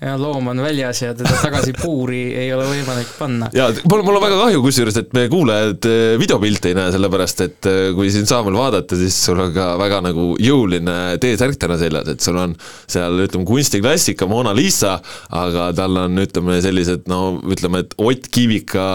ja 0.00 0.16
loom 0.16 0.48
on 0.48 0.62
väljas 0.64 1.02
ja 1.02 1.12
teda 1.14 1.36
tagasi 1.42 1.74
puuri 1.76 2.22
ei 2.40 2.48
ole 2.54 2.64
võimalik 2.70 3.10
panna. 3.18 3.50
ja 3.52 3.68
mul, 3.84 4.02
mul 4.06 4.16
on 4.16 4.24
väga 4.24 4.38
kahju 4.40 4.62
kusjuures, 4.64 4.96
et 5.02 5.12
meie 5.16 5.28
kuulajad 5.32 5.88
eh, 5.90 6.14
videopilte 6.20 6.72
ei 6.72 6.78
näe, 6.78 6.92
sellepärast 6.94 7.44
et 7.44 7.68
eh, 7.68 7.80
kui 7.96 8.08
siin 8.12 8.28
Saamel 8.30 8.56
vaadata, 8.56 8.96
siis 8.98 9.16
sul 9.26 9.40
on 9.44 9.52
ka 9.56 9.72
väga 9.80 10.00
nagu 10.08 10.32
jõuline 10.40 10.96
T-särk 11.20 11.60
täna 11.60 11.76
seljas, 11.80 12.08
et 12.14 12.24
sul 12.24 12.40
on 12.40 12.56
seal 12.90 13.26
ütleme 13.26 13.48
kunstiklassika 13.48 14.28
Mona 14.30 14.54
Lisa, 14.56 14.96
aga 15.36 15.70
tal 15.76 16.04
on, 16.06 16.20
ütleme 16.24 16.60
sellised 16.64 17.08
no 17.10 17.38
ütleme, 17.44 17.84
et 17.84 17.96
Ott 18.00 18.30
Kivika 18.32 18.86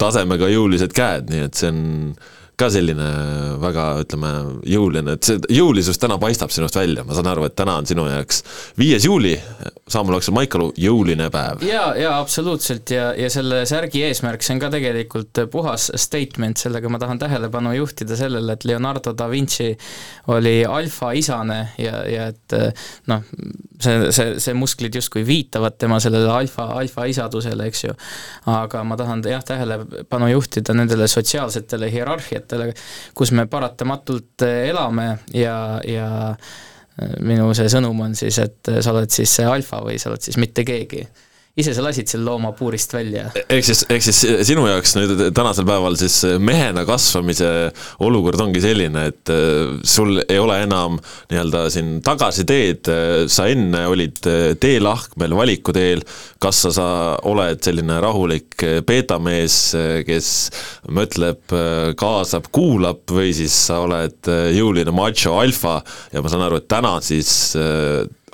tasemega 0.00 0.48
jõulised 0.52 0.94
käed, 0.96 1.28
nii 1.32 1.48
et 1.48 1.60
see 1.60 1.72
on 1.72 1.82
ka 2.62 2.70
selline 2.72 3.08
väga, 3.62 3.86
ütleme, 4.04 4.30
jõuline, 4.68 5.16
et 5.16 5.26
see 5.26 5.40
jõulisus 5.58 5.98
täna 6.02 6.18
paistab 6.22 6.52
sinust 6.54 6.76
välja, 6.78 7.04
ma 7.06 7.16
saan 7.16 7.30
aru, 7.32 7.46
et 7.48 7.56
täna 7.58 7.76
on 7.80 7.88
sinu 7.88 8.06
jaoks 8.08 8.42
viies 8.78 9.06
juuli, 9.08 9.34
Saamul 9.92 10.16
Aksel 10.16 10.34
Maikalu, 10.36 10.70
jõuline 10.80 11.28
päev. 11.32 11.64
ja, 11.66 11.90
ja 11.98 12.14
absoluutselt 12.20 12.92
ja, 12.94 13.10
ja 13.18 13.30
selle 13.32 13.64
särgi 13.68 14.04
eesmärk, 14.06 14.44
see 14.44 14.56
on 14.56 14.62
ka 14.62 14.70
tegelikult 14.72 15.42
puhas 15.52 15.90
statement, 16.00 16.60
sellega 16.62 16.92
ma 16.92 17.00
tahan 17.02 17.20
tähelepanu 17.22 17.74
juhtida 17.76 18.16
sellele, 18.18 18.56
et 18.56 18.66
Leonardo 18.68 19.14
da 19.16 19.28
Vinci 19.30 19.72
oli 20.32 20.60
alfaisane 20.68 21.60
ja, 21.82 22.02
ja 22.08 22.30
et 22.32 22.56
noh, 23.10 23.26
see, 23.82 24.12
see, 24.14 24.36
see 24.42 24.54
musklid 24.56 24.94
justkui 24.96 25.24
viitavad 25.26 25.76
tema 25.80 25.98
sellele 26.02 26.30
alfa, 26.30 26.68
alfaisadusele, 26.80 27.66
eks 27.70 27.84
ju. 27.84 27.94
aga 28.52 28.82
ma 28.86 28.96
tahan 29.00 29.24
jah, 29.26 29.42
tähelepanu 29.46 30.30
juhtida 30.32 30.76
nendele 30.76 31.08
sotsiaalsetele 31.10 31.90
hierarhiatele, 31.92 32.51
kus 33.14 33.32
me 33.36 33.46
paratamatult 33.50 34.44
elame 34.46 35.08
ja, 35.34 35.56
ja 35.86 36.08
minu 37.24 37.50
see 37.56 37.70
sõnum 37.72 38.00
on 38.04 38.16
siis, 38.18 38.38
et 38.42 38.72
sa 38.80 38.92
oled 38.92 39.12
siis 39.12 39.32
see 39.40 39.48
alfa 39.48 39.80
või 39.84 39.98
sa 40.00 40.10
oled 40.12 40.22
siis 40.24 40.38
mitte 40.40 40.64
keegi. 40.68 41.06
Ise 41.60 41.74
sa 41.76 41.82
lasid 41.84 42.08
selle 42.08 42.24
looma 42.24 42.54
puurist 42.56 42.94
välja. 42.94 43.26
ehk 43.42 43.66
siis, 43.66 43.82
ehk 43.92 44.04
siis 44.06 44.20
sinu 44.48 44.64
jaoks 44.70 44.94
nüüd 44.96 45.20
tänasel 45.36 45.66
päeval 45.68 45.98
siis 46.00 46.22
mehena 46.40 46.86
kasvamise 46.88 47.50
olukord 48.04 48.40
ongi 48.40 48.62
selline, 48.64 49.04
et 49.12 49.32
äh, 49.32 49.74
sul 49.84 50.22
ei 50.22 50.40
ole 50.40 50.62
enam 50.64 50.96
nii-öelda 51.28 51.66
siin 51.72 51.92
tagasiteed, 52.04 52.88
sa 53.32 53.46
enne 53.52 53.84
olid 53.90 54.22
teelahkmel 54.60 55.36
valikuteel, 55.36 56.00
kas 56.42 56.62
sa, 56.64 56.72
sa 56.72 56.88
oled 57.28 57.60
selline 57.64 57.98
rahulik 58.02 58.64
beetamees, 58.88 59.58
kes 60.08 60.30
mõtleb, 60.92 61.44
kaasab, 62.00 62.48
kuulab 62.54 63.04
või 63.12 63.34
siis 63.36 63.54
sa 63.68 63.82
oled 63.84 64.32
jõuline 64.56 64.94
macho 64.94 65.36
alfa 65.40 65.80
ja 66.14 66.24
ma 66.24 66.32
saan 66.32 66.48
aru, 66.48 66.62
et 66.62 66.68
täna 66.70 66.96
siis 67.04 67.52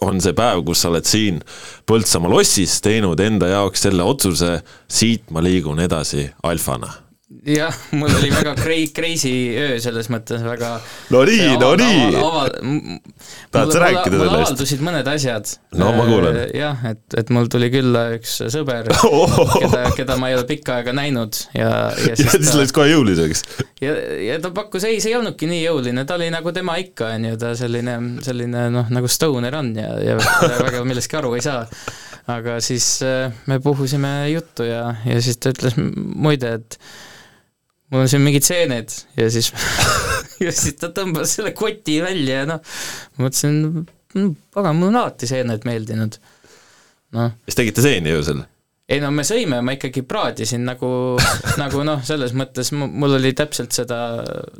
on 0.00 0.20
see 0.22 0.36
päev, 0.36 0.62
kus 0.66 0.84
sa 0.84 0.92
oled 0.92 1.08
siin 1.08 1.42
Põltsamaa 1.88 2.30
lossis 2.30 2.78
teinud 2.84 3.20
enda 3.20 3.50
jaoks 3.50 3.88
selle 3.88 4.06
otsuse, 4.06 4.58
siit 4.88 5.30
ma 5.34 5.42
liigun 5.44 5.80
edasi 5.84 6.28
alfana 6.42 7.07
jah, 7.28 7.74
mul 7.92 8.08
oli 8.08 8.30
väga 8.32 8.54
cra- 8.56 8.92
crazy 8.96 9.52
öö 9.52 9.76
selles 9.84 10.06
mõttes 10.08 10.40
väga 10.40 10.78
no 11.12 11.20
nii, 11.28 11.56
no 11.60 11.74
nii. 11.76 13.00
Tahad 13.52 13.72
sa 13.74 13.82
rääkida 13.82 14.16
mul 14.16 14.30
sellest? 14.30 14.46
avaldusid 14.46 14.84
mõned 14.84 15.10
asjad. 15.12 15.50
No 15.76 15.90
ma 15.92 16.06
kuulen. 16.08 16.38
jah, 16.56 16.80
et, 16.88 17.02
et 17.20 17.32
mul 17.34 17.50
tuli 17.52 17.68
külla 17.72 18.06
üks 18.16 18.38
sõber, 18.48 18.88
keda, 19.62 19.82
keda 19.98 20.16
ma 20.20 20.30
ei 20.32 20.38
ole 20.38 20.46
pikka 20.48 20.78
aega 20.78 20.94
näinud 20.96 21.36
ja, 21.52 21.72
ja 21.92 22.14
ja 22.14 22.16
siis 22.16 22.32
siis 22.32 22.48
ta 22.48 22.62
läks 22.62 22.72
kohe 22.78 22.88
jõuliseks. 22.94 23.44
ja, 23.84 23.92
ja 24.24 24.38
ta 24.40 24.52
pakkus, 24.56 24.88
ei, 24.88 25.02
see 25.04 25.12
ei 25.12 25.18
olnudki 25.20 25.50
nii 25.50 25.60
jõuline, 25.66 26.06
ta 26.08 26.16
oli 26.16 26.30
nagu 26.32 26.54
tema 26.56 26.78
ikka, 26.80 27.12
on 27.18 27.28
ju, 27.28 27.40
ta 27.44 27.52
selline, 27.60 27.98
selline 28.24 28.70
noh, 28.72 28.88
nagu 28.94 29.10
stoner 29.12 29.58
on 29.60 29.74
ja, 29.76 29.90
ja 30.14 30.16
väga 30.64 30.80
millestki 30.88 31.20
aru 31.20 31.34
ei 31.36 31.44
saa. 31.44 31.66
aga 32.28 32.56
siis 32.64 32.88
äh, 33.04 33.36
me 33.52 33.60
puhusime 33.60 34.30
juttu 34.32 34.64
ja, 34.64 34.94
ja 35.04 35.20
siis 35.24 35.36
ta 35.40 35.52
ütles 35.52 35.76
muide, 35.76 36.56
et 36.56 36.80
mul 37.90 38.04
on 38.04 38.10
siin 38.10 38.24
mingid 38.24 38.46
seened 38.46 38.92
ja 39.16 39.30
siis 39.32 39.52
ja 40.44 40.52
siis 40.52 40.76
ta 40.80 40.90
tõmbas 40.94 41.38
selle 41.38 41.54
koti 41.56 41.98
välja 42.04 42.42
ja 42.42 42.48
noh, 42.48 42.76
mõtlesin, 43.20 43.86
pagan, 44.54 44.76
mulle 44.76 44.92
on 44.92 45.00
alati 45.02 45.28
seened 45.30 45.66
meeldinud. 45.68 46.20
noh, 47.16 47.34
siis 47.48 47.58
tegite 47.58 47.84
seeni 47.84 48.14
öösel? 48.14 48.44
ei 48.88 49.02
no 49.04 49.10
me 49.12 49.24
sõime, 49.26 49.60
ma 49.64 49.74
ikkagi 49.76 50.02
praadisin 50.08 50.64
nagu, 50.68 50.90
nagu 51.62 51.84
noh, 51.86 52.02
selles 52.06 52.34
mõttes 52.36 52.72
mu- 52.76 52.88
mul 52.88 53.18
oli 53.18 53.34
täpselt 53.36 53.76
seda 53.76 54.00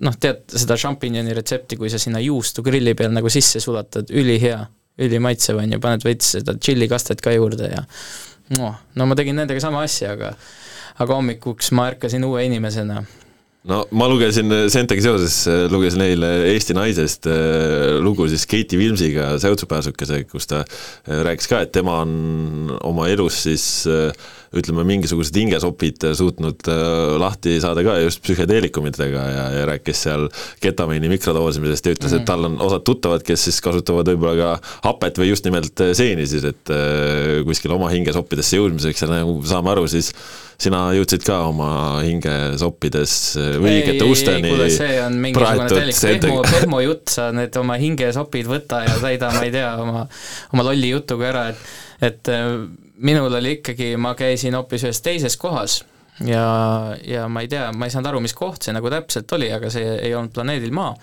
noh, 0.05 0.19
tead 0.21 0.45
seda 0.53 0.77
šampinjoni 0.81 1.37
retsepti, 1.37 1.79
kui 1.81 1.93
sa 1.93 2.01
sinna 2.01 2.23
juustu 2.25 2.64
grilli 2.67 2.97
peal 2.99 3.14
nagu 3.14 3.33
sisse 3.33 3.62
sulatad, 3.64 4.12
ülihea, 4.12 4.61
ülimaitsev 5.05 5.61
on 5.62 5.77
ju, 5.77 5.81
paned 5.83 6.05
veits 6.05 6.35
seda 6.37 6.57
tšillikastet 6.59 7.23
ka 7.25 7.33
juurde 7.37 7.71
ja 7.73 7.85
no, 8.59 8.73
no 8.97 9.07
ma 9.09 9.17
tegin 9.17 9.38
nendega 9.38 9.62
sama 9.62 9.85
asja, 9.87 10.17
aga 10.17 10.35
aga 10.99 11.19
hommikuks 11.19 11.73
ma 11.77 11.89
ärkasin 11.93 12.27
uue 12.27 12.45
inimesena. 12.47 13.03
no 13.69 13.83
ma 13.91 14.09
lugesin 14.09 14.53
seentega 14.73 15.03
seoses, 15.05 15.37
lugesin 15.73 16.05
eile 16.07 16.31
Eesti 16.55 16.77
Naisest 16.79 17.29
äh, 17.31 17.99
lugu 18.03 18.29
siis 18.31 18.47
Keiti 18.47 18.79
Vilmsiga, 18.81 19.35
säutsupääsukese, 19.43 20.25
kus 20.31 20.49
ta 20.51 20.65
rääkis 21.07 21.51
ka, 21.51 21.63
et 21.67 21.73
tema 21.75 22.01
on 22.05 22.77
oma 22.83 23.09
elus 23.13 23.43
siis 23.49 23.69
äh, 23.91 24.13
ütleme, 24.57 24.85
mingisugused 24.89 25.37
hingesopid 25.37 26.07
suutnud 26.17 26.69
äh, 26.73 27.17
lahti 27.21 27.59
saada 27.61 27.85
ka 27.85 27.99
just 28.01 28.23
psühhedeelikumitega 28.25 29.25
ja, 29.29 29.45
ja 29.59 29.67
rääkis 29.69 30.03
seal 30.07 30.29
ketamiini 30.65 31.11
mikrodoosimisest 31.13 31.87
ja 31.87 31.97
ütles 31.97 32.13
mm, 32.13 32.17
-hmm. 32.17 32.23
et 32.23 32.29
tal 32.29 32.49
on 32.49 32.59
osad 32.65 32.85
tuttavad, 32.87 33.25
kes 33.27 33.49
siis 33.49 33.61
kasutavad 33.65 34.09
võib-olla 34.09 34.37
ka 34.39 34.73
hapet 34.89 35.21
või 35.21 35.33
just 35.33 35.45
nimelt 35.49 35.85
äh, 35.85 35.93
seeni 35.97 36.27
siis, 36.27 36.47
et 36.49 36.73
äh, 36.73 37.43
kuskile 37.49 37.77
oma 37.77 37.91
hingesoppidesse 37.93 38.61
jõudmiseks 38.61 39.05
ja 39.05 39.11
nagu 39.13 39.39
saame 39.45 39.75
aru, 39.75 39.85
siis 39.89 40.15
sina 40.59 40.89
jõudsid 40.97 41.23
ka 41.27 41.43
oma 41.51 41.71
hingesoppides 42.03 43.13
õigete 43.61 44.09
usteni 44.09 44.49
kuule, 44.49 44.71
see 44.75 44.97
on 45.05 45.21
mingisugune 45.23 45.69
täielik 45.71 46.01
pehmo, 46.25 46.41
pehmo 46.49 46.81
jutt, 46.83 47.07
sa 47.13 47.29
need 47.37 47.55
oma 47.61 47.77
hingesopid 47.79 48.49
võta 48.49 48.81
ja 48.89 48.97
täida, 48.99 49.31
ma 49.37 49.45
ei 49.47 49.55
tea, 49.55 49.71
oma, 49.85 50.09
oma 50.57 50.67
lolli 50.73 50.97
jutuga 50.97 51.31
ära, 51.35 51.47
et 51.53 51.63
et 51.99 52.29
minul 53.05 53.39
oli 53.41 53.59
ikkagi, 53.59 53.95
ma 54.01 54.15
käisin 54.19 54.57
hoopis 54.59 54.85
ühes 54.89 55.01
teises 55.05 55.37
kohas 55.41 55.81
ja, 56.27 56.45
ja 57.05 57.27
ma 57.31 57.43
ei 57.45 57.49
tea, 57.51 57.69
ma 57.73 57.87
ei 57.87 57.95
saanud 57.95 58.11
aru, 58.11 58.23
mis 58.25 58.35
koht 58.37 58.67
see 58.67 58.75
nagu 58.75 58.91
täpselt 58.93 59.33
oli, 59.37 59.51
aga 59.55 59.71
see 59.73 59.87
ei 60.03 60.15
olnud 60.19 60.35
planeedil 60.35 60.75
Maa. 60.75 60.95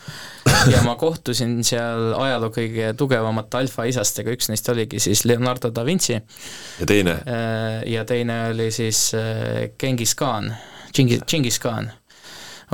ja 0.73 0.81
ma 0.86 0.95
kohtusin 0.99 1.58
seal 1.67 2.13
ajaloo 2.19 2.51
kõige 2.55 2.91
tugevamate 2.99 3.62
alfaisastega, 3.63 4.36
üks 4.36 4.51
neist 4.51 4.69
oligi 4.73 4.99
siis 5.03 5.25
Leonardo 5.29 5.71
da 5.71 5.86
Vinci 5.88 6.15
ja 6.15 6.88
teine, 6.88 7.19
Äh, 7.25 7.84
ja 7.91 8.05
teine 8.05 8.41
oli 8.51 8.71
siis 8.75 9.08
äh, 9.15 9.69
Genghis 9.79 10.15
Khan, 10.19 10.51
Džingis, 10.91 11.23
Džingis 11.27 11.60
Khan 11.63 11.91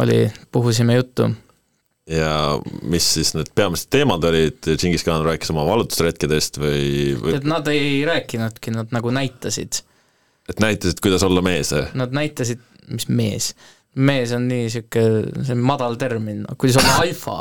oli, 0.01 0.31
puhusime 0.51 0.95
juttu. 0.95 1.29
Ja 2.11 2.59
mis 2.83 3.05
siis 3.15 3.33
need 3.35 3.51
peamised 3.55 3.91
teemad 3.93 4.23
olid, 4.27 4.59
Džingis 4.67 5.05
Khan 5.07 5.23
rääkis 5.25 5.51
oma 5.53 5.63
vallutusretkedest 5.67 6.59
või, 6.61 6.83
või 7.19 7.35
et 7.37 7.47
nad 7.47 7.67
ei 7.71 8.01
rääkinudki, 8.07 8.73
nad 8.75 8.91
nagu 8.95 9.13
näitasid, 9.15 9.81
et 10.51 10.63
näitasid, 10.63 11.01
kuidas 11.03 11.23
olla 11.27 11.43
mees? 11.45 11.73
nad 11.97 12.15
näitasid, 12.15 12.63
mis 12.91 13.07
mees, 13.07 13.51
mees 13.95 14.35
on 14.35 14.47
nii 14.51 14.69
sihuke, 14.73 15.05
see 15.39 15.55
on 15.55 15.65
madal 15.65 15.97
termin, 16.01 16.43
kuidas 16.61 16.81
olla 16.83 17.01
alfa, 17.05 17.37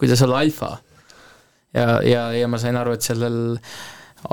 kuidas 0.00 0.22
olla 0.26 0.42
alfa. 0.44 0.76
ja, 1.74 2.00
ja, 2.06 2.26
ja 2.38 2.50
ma 2.50 2.60
sain 2.62 2.78
aru, 2.78 2.94
et 2.98 3.06
sellel 3.06 3.58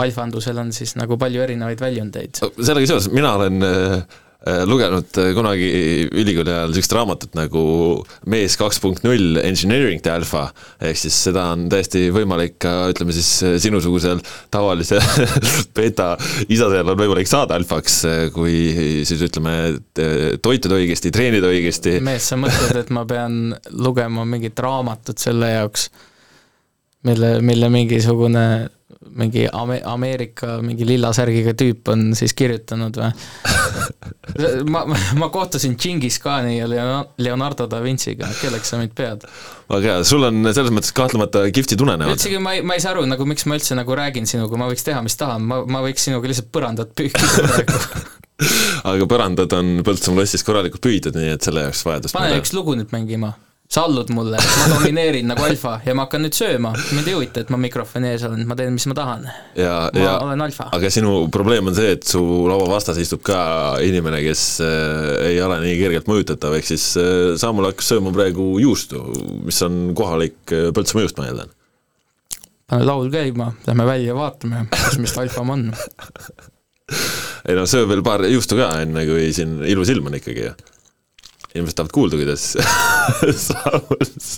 alfandusel 0.02 0.58
on 0.58 0.72
siis 0.74 0.96
nagu 0.98 1.18
palju 1.22 1.42
erinevaid 1.46 1.82
väljundeid. 1.82 2.42
sellega 2.42 2.88
seoses, 2.90 3.12
mina 3.14 3.36
olen 3.40 3.66
äh, 3.66 4.22
lugenud 4.70 5.18
äh, 5.18 5.32
kunagi 5.34 5.70
ülikooli 6.14 6.52
ajal 6.54 6.70
niisugust 6.70 6.94
raamatut 6.94 7.34
nagu 7.38 7.64
Mees 8.30 8.58
kaks 8.60 8.78
punkt 8.84 9.02
null 9.06 9.40
Engineering 9.42 10.04
the 10.06 10.14
Alpha, 10.14 10.46
ehk 10.86 11.00
siis 11.00 11.18
seda 11.28 11.48
on 11.56 11.66
täiesti 11.72 12.08
võimalik 12.14 12.60
ka 12.62 12.74
ütleme 12.94 13.16
siis 13.16 13.32
äh, 13.46 13.56
sinusugusel 13.62 14.22
tavalise 14.54 15.00
beeta 15.78 16.14
isadel 16.46 16.94
on 16.94 17.00
võimalik 17.00 17.30
saada 17.30 17.58
alfaks, 17.58 18.02
kui 18.36 19.02
siis 19.08 19.22
ütleme, 19.26 19.56
toituda 20.44 20.78
õigesti, 20.78 21.12
treenida 21.16 21.50
õigesti. 21.50 21.98
mees, 22.06 22.30
sa 22.30 22.38
mõtled, 22.40 22.78
et 22.84 22.92
ma 22.94 23.06
pean 23.10 23.56
lugema 23.74 24.28
mingit 24.30 24.60
raamatut 24.62 25.22
selle 25.22 25.50
jaoks, 25.56 25.90
mille, 27.06 27.36
mille 27.46 27.70
mingisugune 27.74 28.46
mingi 29.16 29.46
Ame-, 29.54 29.82
Ameerika 29.86 30.58
mingi 30.62 30.86
lilla 30.88 31.12
särgiga 31.16 31.54
tüüp 31.58 31.88
on 31.94 32.10
siis 32.18 32.34
kirjutanud 32.36 32.98
või? 33.00 33.12
ma, 34.74 34.84
ma 35.20 35.30
kohtusin 35.34 35.78
Džingis 35.80 36.18
Khani 36.24 36.58
ja 36.58 36.68
Leon- 36.70 37.14
Leonardo 37.24 37.68
da 37.72 37.80
Vinciga, 37.84 38.28
kelleks 38.42 38.74
sa 38.74 38.80
mind 38.82 38.96
pead? 38.98 39.24
väga 39.72 39.94
hea, 39.94 40.02
sul 40.08 40.28
on 40.28 40.44
selles 40.52 40.74
mõttes 40.76 40.94
kahtlemata 40.96 41.46
kihvti 41.56 41.78
tulenevalt. 41.80 42.18
üldsegi 42.20 42.42
ma 42.44 42.58
ei, 42.58 42.66
ma 42.66 42.78
ei 42.78 42.84
saa 42.84 42.94
aru 42.96 43.06
nagu 43.10 43.28
miks 43.30 43.48
ma 43.50 43.58
üldse 43.60 43.78
nagu 43.78 43.98
räägin 43.98 44.28
sinuga, 44.30 44.60
ma 44.60 44.70
võiks 44.72 44.86
teha, 44.86 45.02
mis 45.06 45.18
tahan, 45.20 45.48
ma, 45.48 45.62
ma 45.64 45.82
võiks 45.86 46.06
sinuga 46.10 46.30
lihtsalt 46.32 46.52
põrandat 46.54 46.94
pühkida 46.98 47.48
praegu. 47.48 47.80
aga 48.92 49.10
põrandad 49.10 49.58
on 49.58 49.80
Põltsamaa 49.88 50.26
lossis 50.26 50.44
korralikult 50.46 50.84
pühitud, 50.84 51.16
nii 51.16 51.38
et 51.38 51.46
selle 51.46 51.70
jaoks 51.70 51.86
vajadust 51.88 52.18
pane 52.18 52.36
üks 52.42 52.52
lugu 52.58 52.76
nüüd 52.76 52.92
mängima. 52.94 53.36
Sa 53.70 53.82
allud 53.88 54.10
mulle, 54.14 54.38
ma 54.38 54.68
domineerin 54.70 55.26
nagu 55.32 55.44
alfa 55.46 55.80
ja 55.86 55.96
ma 55.98 56.06
hakkan 56.06 56.22
nüüd 56.26 56.36
sööma, 56.38 56.72
mind 56.94 57.10
ei 57.10 57.16
huvita, 57.18 57.42
et 57.42 57.52
ma 57.54 57.58
mikrofoni 57.60 58.12
ees 58.12 58.26
olen, 58.28 58.44
ma 58.48 58.58
teen, 58.60 58.76
mis 58.76 58.86
ma 58.92 58.98
tahan. 58.98 59.26
ma 59.26 59.66
ja 59.98 60.14
olen 60.22 60.46
alfa. 60.46 60.70
aga 60.76 60.92
sinu 60.94 61.16
probleem 61.34 61.72
on 61.72 61.78
see, 61.78 61.96
et 61.98 62.06
su 62.08 62.22
laua 62.50 62.68
vastas 62.70 63.00
istub 63.02 63.24
ka 63.26 63.40
inimene, 63.84 64.22
kes 64.26 64.46
äh, 64.66 65.32
ei 65.32 65.42
ole 65.44 65.58
nii 65.66 65.80
kergelt 65.82 66.10
mõjutatav, 66.12 66.58
ehk 66.60 66.70
siis 66.70 66.92
äh, 67.02 67.34
Saamul 67.42 67.72
hakkas 67.72 67.90
sööma 67.96 68.14
praegu 68.16 68.54
juustu, 68.62 69.02
mis 69.48 69.62
on 69.66 69.96
kohalik 69.98 70.54
äh, 70.54 70.70
Põltsamaa 70.76 71.08
juust, 71.08 71.18
ma 71.18 71.32
eeldan. 71.32 71.56
pane 72.70 72.86
laul 72.86 73.10
käima, 73.14 73.50
lähme 73.66 73.90
välja, 73.90 74.18
vaatame, 74.18 74.68
mis 74.70 75.02
meist 75.02 75.20
alfam 75.26 75.56
on. 75.58 75.68
ei 77.50 77.58
no 77.58 77.66
söö 77.70 77.90
veel 77.90 78.06
paar 78.06 78.28
juustu 78.30 78.62
ka, 78.62 78.70
enne 78.86 79.10
kui 79.10 79.34
siin 79.34 79.58
ilus 79.66 79.90
ilm 79.94 80.14
on 80.14 80.22
ikkagi 80.22 80.52
ju. 80.52 80.56
Inimesed 81.56 81.80
tahavad 81.80 81.96
kuulda, 81.96 82.20
kuidas 82.20 82.52
Saamus 83.48 84.38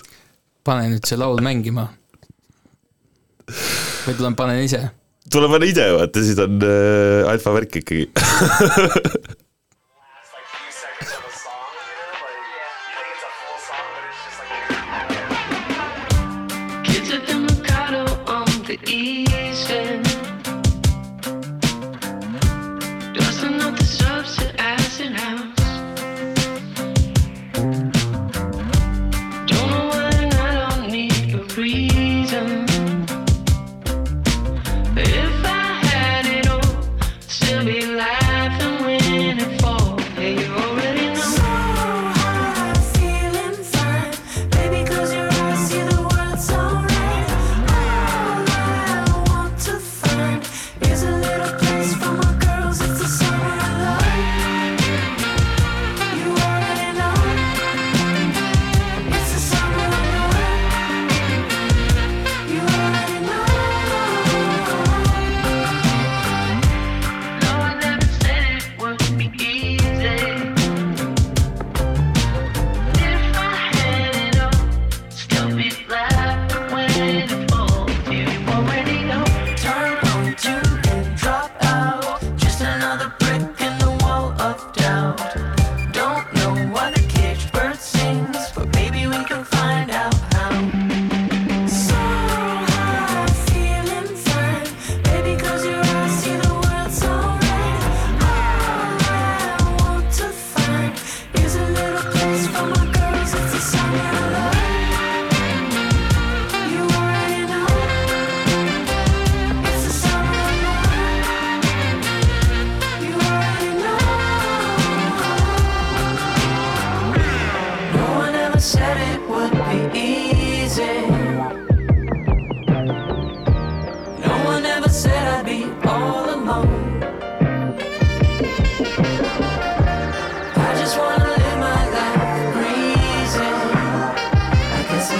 pane 0.67 0.91
nüüd 0.91 1.07
see 1.07 1.19
laul 1.19 1.39
mängima. 1.43 1.87
või 3.47 4.15
tulen 4.17 4.35
panen 4.35 4.63
ise. 4.65 4.81
tuleb 5.31 5.53
panna 5.53 5.67
ise, 5.69 5.85
vaata 5.95 6.23
siis 6.23 6.39
on 6.43 6.59
äh, 6.67 7.27
alfa 7.31 7.53
värk 7.55 7.79
ikkagi. 7.81 8.07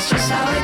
just 0.10 0.32
how 0.32 0.57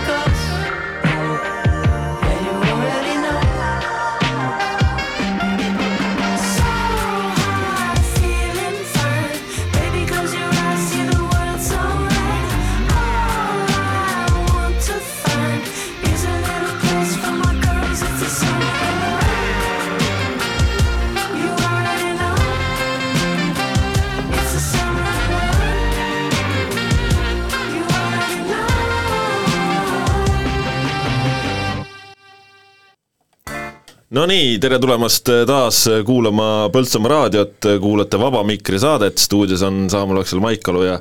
no 34.24 34.28
nii, 34.30 34.54
tere 34.64 34.78
tulemast 34.80 35.28
taas 35.44 35.82
kuulama 36.08 36.70
Põltsamaa 36.72 37.10
raadiot, 37.12 37.66
kuulate 37.84 38.16
Vaba 38.22 38.40
Mikri 38.48 38.78
saadet, 38.80 39.20
stuudios 39.20 39.60
on 39.68 39.90
Saamul 39.92 40.22
Aksel 40.22 40.40
Maikalu 40.40 40.86
ja 40.86 40.94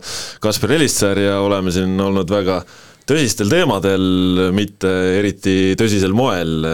Kaspar 0.42 0.72
Elissäär 0.74 1.20
ja 1.22 1.36
oleme 1.38 1.70
siin 1.70 1.94
olnud 2.02 2.26
väga 2.34 2.56
tõsistel 3.06 3.52
teemadel, 3.52 4.48
mitte 4.56 4.90
eriti 5.20 5.54
tõsisel 5.78 6.16
moel. 6.18 6.66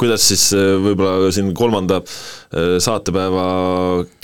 kuidas 0.00 0.24
siis 0.32 0.48
võib-olla 0.56 1.28
siin 1.36 1.52
kolmanda 1.54 2.00
saatepäeva 2.80 3.46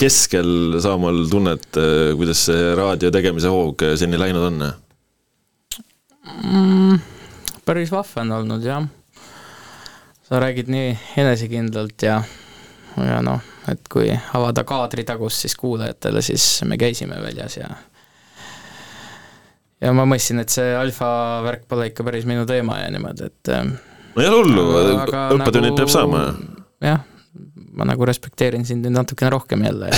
keskel, 0.01 0.81
Saamuel, 0.81 1.27
tunned, 1.29 1.69
kuidas 2.17 2.47
see 2.49 2.73
raadio 2.79 3.13
tegemise 3.13 3.53
hoog 3.53 3.85
seni 4.01 4.17
läinud 4.17 4.49
on? 4.49 4.71
mm,? 6.41 7.03
päris 7.69 7.93
vahva 7.93 8.25
on 8.25 8.41
olnud 8.41 8.65
jah. 8.65 8.89
Sa 10.29 10.41
räägid 10.43 10.69
nii 10.69 10.91
enesekindlalt 11.23 12.03
ja, 12.05 12.19
ja 13.01 13.21
noh, 13.25 13.41
et 13.71 13.81
kui 13.93 14.11
avada 14.37 14.64
kaadritagust 14.69 15.45
siis 15.47 15.57
kuulajatele, 15.57 16.23
siis 16.23 16.45
me 16.69 16.77
käisime 16.81 17.17
väljas 17.23 17.57
ja 17.61 17.69
ja 19.81 19.93
ma 19.95 20.05
mõistsin, 20.11 20.41
et 20.43 20.51
see 20.53 20.73
alfa 20.77 21.09
värk 21.47 21.67
pole 21.71 21.88
ikka 21.93 22.05
päris 22.07 22.27
minu 22.29 22.47
teema 22.49 22.81
ja 22.83 22.91
niimoodi, 22.93 23.29
et 23.31 23.53
ähm, 23.55 23.77
no 24.17 24.23
ei 24.25 24.29
ole 24.31 24.41
hullu, 24.43 24.64
õppetunnid 25.38 25.71
nagu- 25.73 25.79
peab 25.81 25.93
saama. 25.93 26.25
jah, 26.85 27.05
ma 27.79 27.87
nagu 27.88 28.09
respekteerin 28.09 28.67
sind 28.67 28.85
nüüd 28.87 28.97
natukene 28.99 29.31
rohkem 29.37 29.62
jälle 29.64 29.93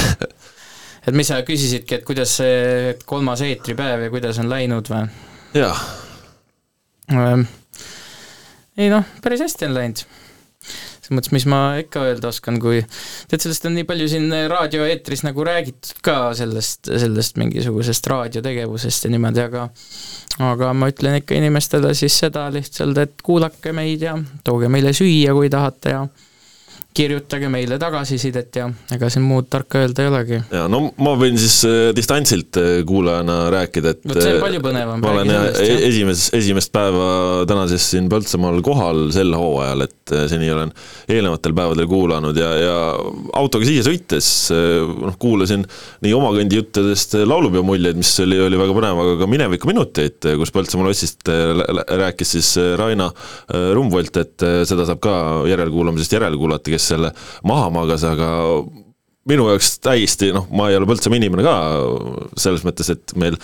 et 1.07 1.16
mis 1.16 1.31
sa 1.33 1.40
küsisidki, 1.47 1.99
et 2.01 2.05
kuidas 2.07 2.37
see 2.43 2.95
kolmas 3.09 3.40
eetripäev 3.47 4.07
ja 4.07 4.12
kuidas 4.12 4.38
on 4.43 4.51
läinud 4.53 4.93
või? 4.93 5.09
jaa, 5.59 5.75
Ähm, 7.11 7.40
ei 8.79 8.87
noh, 8.87 9.03
päris 9.25 9.40
hästi 9.43 9.66
on 9.66 9.73
läinud. 9.75 10.05
Selles 11.11 11.18
mõttes, 11.18 11.33
mis 11.35 11.46
ma 11.51 11.61
ikka 11.81 12.05
öelda 12.07 12.31
oskan, 12.31 12.61
kui 12.62 12.81
tead, 13.29 13.42
sellest 13.42 13.66
on 13.66 13.75
nii 13.75 13.87
palju 13.88 14.07
siin 14.12 14.31
raadioeetris 14.51 15.25
nagu 15.27 15.44
räägitud 15.46 15.99
ka 16.07 16.31
sellest, 16.38 16.87
sellest 16.87 17.38
mingisugusest 17.40 18.07
raadiotegevusest 18.07 19.05
ja 19.05 19.11
niimoodi, 19.11 19.42
aga 19.42 19.66
aga 20.40 20.73
ma 20.73 20.88
ütlen 20.90 21.18
ikka 21.18 21.35
inimestele 21.35 21.92
siis 21.99 22.16
seda 22.23 22.46
lihtsalt, 22.55 22.99
et 23.03 23.23
kuulake 23.27 23.75
meid 23.77 24.07
ja 24.07 24.16
tooge 24.44 24.70
meile 24.70 24.94
süüa, 24.96 25.35
kui 25.35 25.51
tahate 25.51 25.96
ja 25.96 26.07
kirjutage 26.96 27.48
meile 27.50 27.79
tagasisidet 27.79 28.57
ja 28.59 28.66
ega 28.94 29.09
siin 29.12 29.22
muud 29.22 29.46
tarka 29.50 29.79
öelda 29.85 30.03
ei 30.03 30.11
olegi. 30.11 30.38
ja 30.50 30.64
no 30.70 30.83
ma 30.98 31.12
võin 31.18 31.37
siis 31.38 31.61
äh, 31.68 31.90
distantsilt 31.94 32.59
äh, 32.59 32.70
kuulajana 32.87 33.37
rääkida, 33.55 33.92
et 33.94 34.00
Vot 34.11 34.18
see 34.18 34.33
on 34.35 34.38
äh, 34.40 34.42
palju 34.42 34.62
põnevam, 34.64 35.03
ma 35.03 35.12
olen 35.14 35.31
sellest, 35.31 35.61
jah. 35.68 35.85
esimesest, 35.87 36.35
esimest 36.40 36.72
päeva 36.74 37.11
täna 37.50 37.68
siis 37.70 37.87
siin 37.94 38.09
Põltsamaal 38.11 38.59
kohal 38.66 39.05
sel 39.14 39.31
hooajal, 39.38 39.87
et 39.87 40.14
seni 40.33 40.50
olen 40.50 40.72
eelnevatel 41.11 41.55
päevadel 41.55 41.87
kuulanud 41.90 42.40
ja, 42.40 42.50
ja 42.59 42.74
autoga 43.38 43.68
siia 43.68 43.85
sõites 43.87 44.33
noh, 44.50 45.14
kuulasin 45.22 45.62
nii 46.03 46.14
oma 46.16 46.33
kandi 46.35 46.59
juttudest 46.59 47.14
laulupeo 47.22 47.62
muljeid, 47.66 48.00
mis 48.00 48.11
oli, 48.24 48.40
oli 48.48 48.59
väga 48.59 48.74
põnev, 48.74 49.03
aga 49.05 49.14
ka 49.22 49.31
minevikuminuteid, 49.31 50.31
kus 50.42 50.55
Põltsamaa 50.55 50.90
lossist 50.90 51.31
rääkis 52.03 52.35
siis 52.35 52.50
Raina 52.81 53.07
Rumvolt, 53.76 54.18
et 54.24 54.48
seda 54.66 54.88
saab 54.88 54.98
ka 55.05 55.14
järelkuulamisest 55.50 56.18
järele 56.18 56.38
kuulata, 56.40 56.72
kes 56.74 56.80
selle 56.88 57.12
maha 57.47 57.69
magas, 57.75 58.07
aga 58.09 58.31
minu 59.29 59.47
jaoks 59.51 59.75
täiesti 59.85 60.31
noh, 60.33 60.47
ma 60.57 60.71
ei 60.71 60.77
ole 60.79 60.88
Põltsamaa 60.88 61.21
inimene 61.21 61.45
ka 61.45 61.55
selles 62.40 62.64
mõttes, 62.64 62.88
et 62.93 63.14
meil 63.21 63.37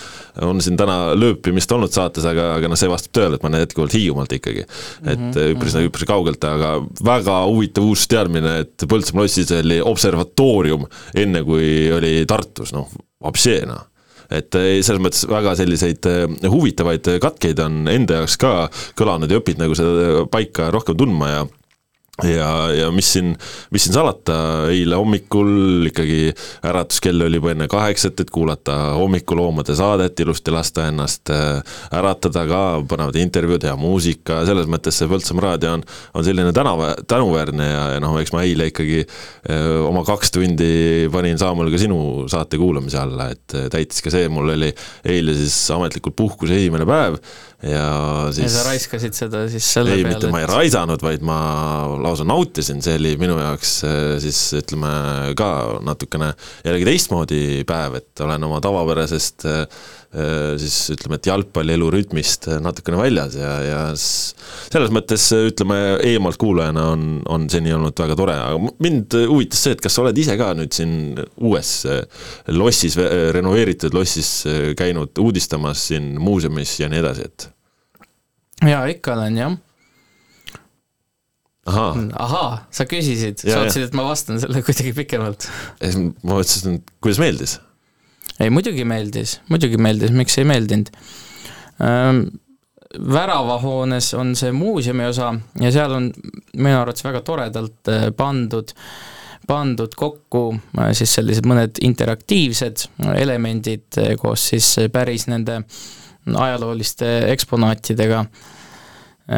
on 0.45 0.61
siin 0.63 0.77
täna 0.79 1.13
lööpimist 1.17 1.71
olnud 1.73 1.93
saates, 1.93 2.25
aga, 2.27 2.49
aga 2.57 2.71
noh, 2.71 2.79
see 2.79 2.89
vastab 2.91 3.13
tõele, 3.17 3.37
et 3.37 3.45
ma 3.45 3.51
olen 3.51 3.63
jätkuvalt 3.63 3.97
Hiiumaalt 3.97 4.33
ikkagi. 4.39 4.65
et 5.13 5.41
üpris, 5.53 5.77
üpris 5.87 6.07
kaugelt, 6.09 6.43
aga 6.49 6.77
väga 7.05 7.41
huvitav 7.45 7.85
uus 7.87 8.07
teadmine, 8.09 8.57
et 8.65 8.87
Põltsamaa 8.89 9.27
lossis 9.27 9.53
oli 9.55 9.77
observatoorium 9.83 10.87
enne, 11.15 11.43
kui 11.47 11.91
oli 11.93 12.17
Tartus, 12.29 12.73
noh, 12.75 12.89
vapšee 13.23 13.61
noh 13.69 13.85
et 14.27 14.55
ei, 14.59 14.81
selles 14.83 14.99
mõttes 14.99 15.23
väga 15.29 15.53
selliseid 15.55 16.07
eh, 16.09 16.49
huvitavaid 16.51 17.13
katkeid 17.23 17.61
on 17.63 17.87
enda 17.87 18.19
jaoks 18.19 18.35
ka 18.41 18.51
kõlanud 18.99 19.31
ja 19.31 19.39
õpid 19.39 19.61
nagu 19.61 19.77
seda 19.77 20.25
paika 20.31 20.67
rohkem 20.73 20.97
tundma 20.99 21.29
ja 21.31 21.45
ja, 22.23 22.71
ja 22.73 22.87
mis 22.91 23.11
siin, 23.13 23.33
mis 23.71 23.83
siin 23.85 23.93
salata, 23.93 24.35
eile 24.73 24.97
hommikul 24.97 25.85
ikkagi 25.91 26.31
äratuskell 26.65 27.21
oli 27.27 27.37
juba 27.37 27.51
enne 27.53 27.67
kaheksat, 27.69 28.23
et 28.23 28.31
kuulata 28.33 28.75
hommikuloomade 28.97 29.75
saadet, 29.77 30.19
ilusti 30.23 30.53
lasta 30.53 30.87
ennast 30.89 31.29
äh, 31.33 31.61
äratada 31.93 32.45
ka, 32.49 32.61
põnevad 32.89 33.19
intervjuud, 33.21 33.67
hea 33.69 33.75
muusika, 33.77 34.41
selles 34.49 34.69
mõttes 34.71 34.97
see 34.97 35.09
Põltsamaa 35.11 35.45
raadio 35.45 35.75
on, 35.77 35.85
on 36.17 36.25
selline 36.25 36.53
tänava, 36.55 36.93
tänuväärne 37.07 37.69
ja, 37.69 37.83
ja 37.95 38.01
noh, 38.03 38.17
eks 38.21 38.33
ma 38.33 38.41
eile 38.47 38.71
ikkagi 38.71 39.03
öö, 39.03 39.83
oma 39.87 40.03
kaks 40.07 40.33
tundi 40.35 40.71
panin 41.13 41.37
Saamuel 41.39 41.69
ka 41.73 41.81
sinu 41.81 41.99
saate 42.31 42.59
kuulamise 42.59 42.99
alla, 43.01 43.29
et 43.35 43.57
äh, 43.57 43.69
täitis 43.73 44.01
ka 44.03 44.13
see, 44.13 44.25
mul 44.31 44.55
oli 44.55 44.71
eile 45.05 45.37
siis 45.37 45.55
ametlikult 45.75 46.17
puhkuse 46.17 46.57
esimene 46.57 46.87
päev 46.89 47.21
ja 47.63 47.87
ja 48.27 48.33
siis 48.35 48.53
sa 48.53 48.63
raiskasid 48.67 49.15
seda 49.17 49.43
siis 49.49 49.65
selle 49.77 49.95
ei, 49.95 50.03
peale, 50.05 50.17
mitte 50.17 50.31
ma 50.33 50.41
ei 50.43 50.49
raisanud, 50.49 51.01
vaid 51.03 51.23
ma 51.25 51.37
lausa 52.03 52.25
nautisin, 52.27 52.83
see 52.85 52.97
oli 52.99 53.15
minu 53.19 53.37
jaoks 53.39 53.73
äh, 53.87 54.01
siis 54.23 54.41
ütleme 54.59 54.91
ka 55.37 55.49
natukene 55.85 56.31
jällegi 56.65 56.89
teistmoodi 56.91 57.41
päev, 57.67 57.97
et 58.01 58.25
olen 58.25 58.47
oma 58.49 58.61
tavapärasest 58.63 59.47
äh, 59.49 59.85
siis 60.57 60.75
ütleme, 60.95 61.19
et 61.19 61.27
jalgpallielu 61.29 61.89
rütmist 61.93 62.47
natukene 62.63 62.97
väljas 62.99 63.35
ja, 63.37 63.51
ja 63.61 63.81
selles 63.97 64.93
mõttes 64.93 65.27
ütleme, 65.35 65.77
eemalt 66.07 66.39
kuulajana 66.41 66.87
on, 66.93 67.05
on 67.29 67.45
seni 67.51 67.73
olnud 67.75 67.97
väga 67.99 68.17
tore, 68.17 68.37
aga 68.41 68.73
mind 68.83 69.17
huvitas 69.27 69.63
see, 69.65 69.75
et 69.75 69.83
kas 69.83 69.97
sa 69.97 70.03
oled 70.03 70.17
ise 70.17 70.37
ka 70.39 70.53
nüüd 70.57 70.73
siin 70.75 70.95
uues 71.35 71.71
äh, 71.89 72.01
lossis, 72.53 72.97
renoveeritud 73.35 73.95
lossis 73.97 74.31
äh, 74.49 74.71
käinud 74.77 75.17
uudistamas 75.21 75.87
siin 75.91 76.15
muuseumis 76.21 76.77
ja 76.81 76.89
nii 76.91 77.03
edasi, 77.03 77.29
et 77.29 77.47
jaa, 78.67 78.83
ikka 78.91 79.15
olen 79.17 79.39
jah. 79.41 79.55
ahaa 81.67 81.93
ahaa, 82.25 82.51
sa 82.71 82.87
küsisid, 82.89 83.43
sa 83.43 83.61
ootasid, 83.61 83.89
et 83.89 83.97
ma 83.97 84.07
vastan 84.07 84.41
selle 84.41 84.63
kuidagi 84.67 84.95
pikemalt. 84.97 85.49
ma 86.23 86.37
mõtlesin, 86.39 86.79
et 86.81 86.93
kuidas 87.03 87.21
meeldis? 87.21 87.59
Ei, 88.39 88.49
muidugi 88.53 88.85
meeldis, 88.87 89.39
muidugi 89.49 89.79
meeldis, 89.81 90.11
miks 90.15 90.37
ei 90.37 90.47
meeldinud 90.47 90.91
ähm, 91.83 92.25
väravahoones 93.13 94.13
on 94.13 94.35
see 94.35 94.51
muuseumi 94.51 95.05
osa 95.05 95.33
ja 95.61 95.71
seal 95.71 95.91
on 95.91 96.09
minu 96.57 96.79
arvates 96.79 97.05
väga 97.05 97.21
toredalt 97.25 97.91
äh, 97.91 98.07
pandud, 98.17 98.71
pandud 99.47 99.95
kokku 99.95 100.43
äh, 100.79 100.91
siis 100.97 101.15
sellised 101.19 101.47
mõned 101.49 101.81
interaktiivsed 101.83 102.87
elemendid 103.15 103.99
äh, 104.01 104.13
koos 104.19 104.49
siis 104.53 104.75
päris 104.93 105.27
nende 105.27 105.61
ajalooliste 106.27 107.09
eksponaatidega. 107.31 108.25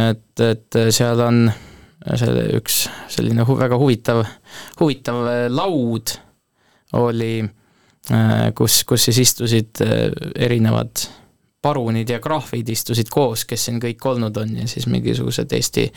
et, 0.10 0.42
et 0.42 0.78
seal 0.90 1.20
on 1.22 1.44
selle 2.18 2.48
üks 2.58 2.88
selline 3.14 3.46
hu-, 3.46 3.58
väga 3.60 3.78
huvitav, 3.78 4.24
huvitav 4.80 5.22
laud 5.54 6.16
oli 6.98 7.34
kus, 8.58 8.84
kus 8.90 9.10
siis 9.10 9.24
istusid 9.28 9.84
äh, 9.86 10.10
erinevad 10.36 11.08
parunid 11.62 12.10
ja 12.10 12.22
krahvid 12.24 12.70
istusid 12.72 13.10
koos, 13.12 13.44
kes 13.48 13.66
siin 13.68 13.82
kõik 13.84 14.04
olnud 14.08 14.38
on 14.40 14.54
ja 14.62 14.68
siis 14.72 14.86
mingisugused 14.88 15.52
Eesti 15.56 15.90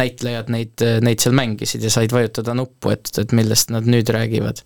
näitlejad 0.00 0.48
neid, 0.52 0.84
neid 1.04 1.20
seal 1.20 1.36
mängisid 1.36 1.84
ja 1.84 1.90
said 1.92 2.12
vajutada 2.14 2.54
nuppu, 2.56 2.94
et, 2.94 3.10
et 3.20 3.34
millest 3.36 3.72
nad 3.74 3.84
nüüd 3.84 4.08
räägivad. 4.14 4.62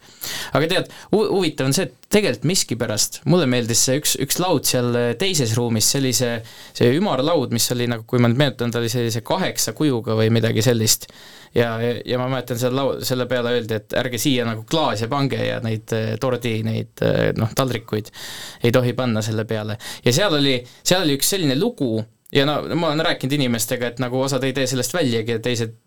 aga 0.54 0.70
tead, 0.70 0.92
huvitav 1.10 1.66
on 1.66 1.74
see, 1.74 1.88
et 1.88 1.96
tegelikult 2.14 2.46
miskipärast 2.52 3.20
mulle 3.26 3.48
meeldis 3.50 3.82
see 3.88 3.98
üks, 3.98 4.14
üks 4.22 4.38
laud 4.38 4.68
seal 4.68 4.94
teises 5.18 5.56
ruumis, 5.58 5.90
see 5.90 6.04
oli 6.04 6.14
see, 6.14 6.38
see 6.78 6.94
ümarlaud, 7.00 7.50
mis 7.54 7.66
oli 7.74 7.90
nagu, 7.90 8.06
kui 8.06 8.22
ma 8.22 8.30
nüüd 8.30 8.38
meenutan, 8.38 8.70
ta 8.70 8.78
oli 8.78 8.92
sellise 8.92 9.24
kaheksa 9.26 9.74
kujuga 9.74 10.14
või 10.18 10.30
midagi 10.38 10.62
sellist. 10.62 11.10
Ja, 11.54 11.72
ja 11.80 12.20
ma 12.20 12.28
mäletan 12.28 12.60
selle 12.60 12.76
lau-, 12.80 12.98
selle 13.04 13.28
peale 13.30 13.54
öeldi, 13.56 13.78
et 13.78 13.96
ärge 13.98 14.20
siia 14.20 14.46
nagu 14.48 14.66
klaase 14.68 15.08
pange 15.10 15.40
ja 15.40 15.58
neid 15.64 15.94
eh, 15.96 16.12
tordi, 16.20 16.58
neid 16.66 17.04
eh, 17.06 17.32
noh, 17.38 17.52
taldrikuid 17.56 18.12
ei 18.64 18.74
tohi 18.74 18.94
panna 18.98 19.22
selle 19.24 19.46
peale. 19.48 19.78
ja 20.04 20.14
seal 20.14 20.38
oli, 20.38 20.60
seal 20.82 21.04
oli 21.06 21.18
üks 21.18 21.34
selline 21.34 21.58
lugu, 21.58 21.96
ja 22.32 22.44
no 22.48 22.58
ma 22.76 22.90
olen 22.90 23.04
rääkinud 23.06 23.36
inimestega, 23.38 23.92
et 23.92 24.02
nagu 24.02 24.20
osad 24.20 24.44
ei 24.44 24.52
tee 24.56 24.66
sellest 24.68 24.92
väljagi 24.94 25.36
ja 25.36 25.42
teised, 25.44 25.78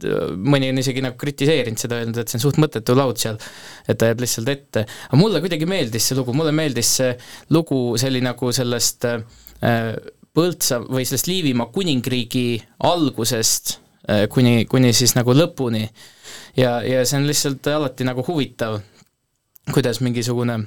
mõni 0.42 0.72
on 0.74 0.82
isegi 0.82 1.04
nagu 1.06 1.20
kritiseerinud 1.22 1.82
seda, 1.82 2.00
öelnud, 2.02 2.18
et 2.18 2.32
see 2.32 2.40
on 2.40 2.46
suht 2.48 2.58
mõttetu 2.62 2.96
laud 2.98 3.22
seal, 3.22 3.38
et 3.86 4.00
ta 4.02 4.10
jääb 4.10 4.24
lihtsalt 4.26 4.50
ette. 4.50 4.86
aga 5.10 5.20
mulle 5.22 5.44
kuidagi 5.44 5.70
meeldis 5.70 6.10
see 6.10 6.18
lugu, 6.18 6.34
mulle 6.38 6.56
meeldis 6.56 6.96
see 7.02 7.14
lugu, 7.54 7.84
see 8.02 8.10
oli 8.14 8.24
nagu 8.26 8.52
sellest 8.56 9.08
äh, 9.12 9.94
Põltsa 10.32 10.78
või 10.86 11.04
sellest 11.04 11.28
Liivimaa 11.28 11.68
kuningriigi 11.76 12.62
algusest 12.88 13.74
kuni, 14.30 14.66
kuni 14.66 14.94
siis 14.94 15.16
nagu 15.16 15.34
lõpuni. 15.36 15.88
ja, 16.58 16.82
ja 16.82 17.06
see 17.06 17.20
on 17.20 17.28
lihtsalt 17.30 17.68
alati 17.68 18.08
nagu 18.08 18.24
huvitav, 18.28 18.80
kuidas 19.74 20.02
mingisugune 20.02 20.62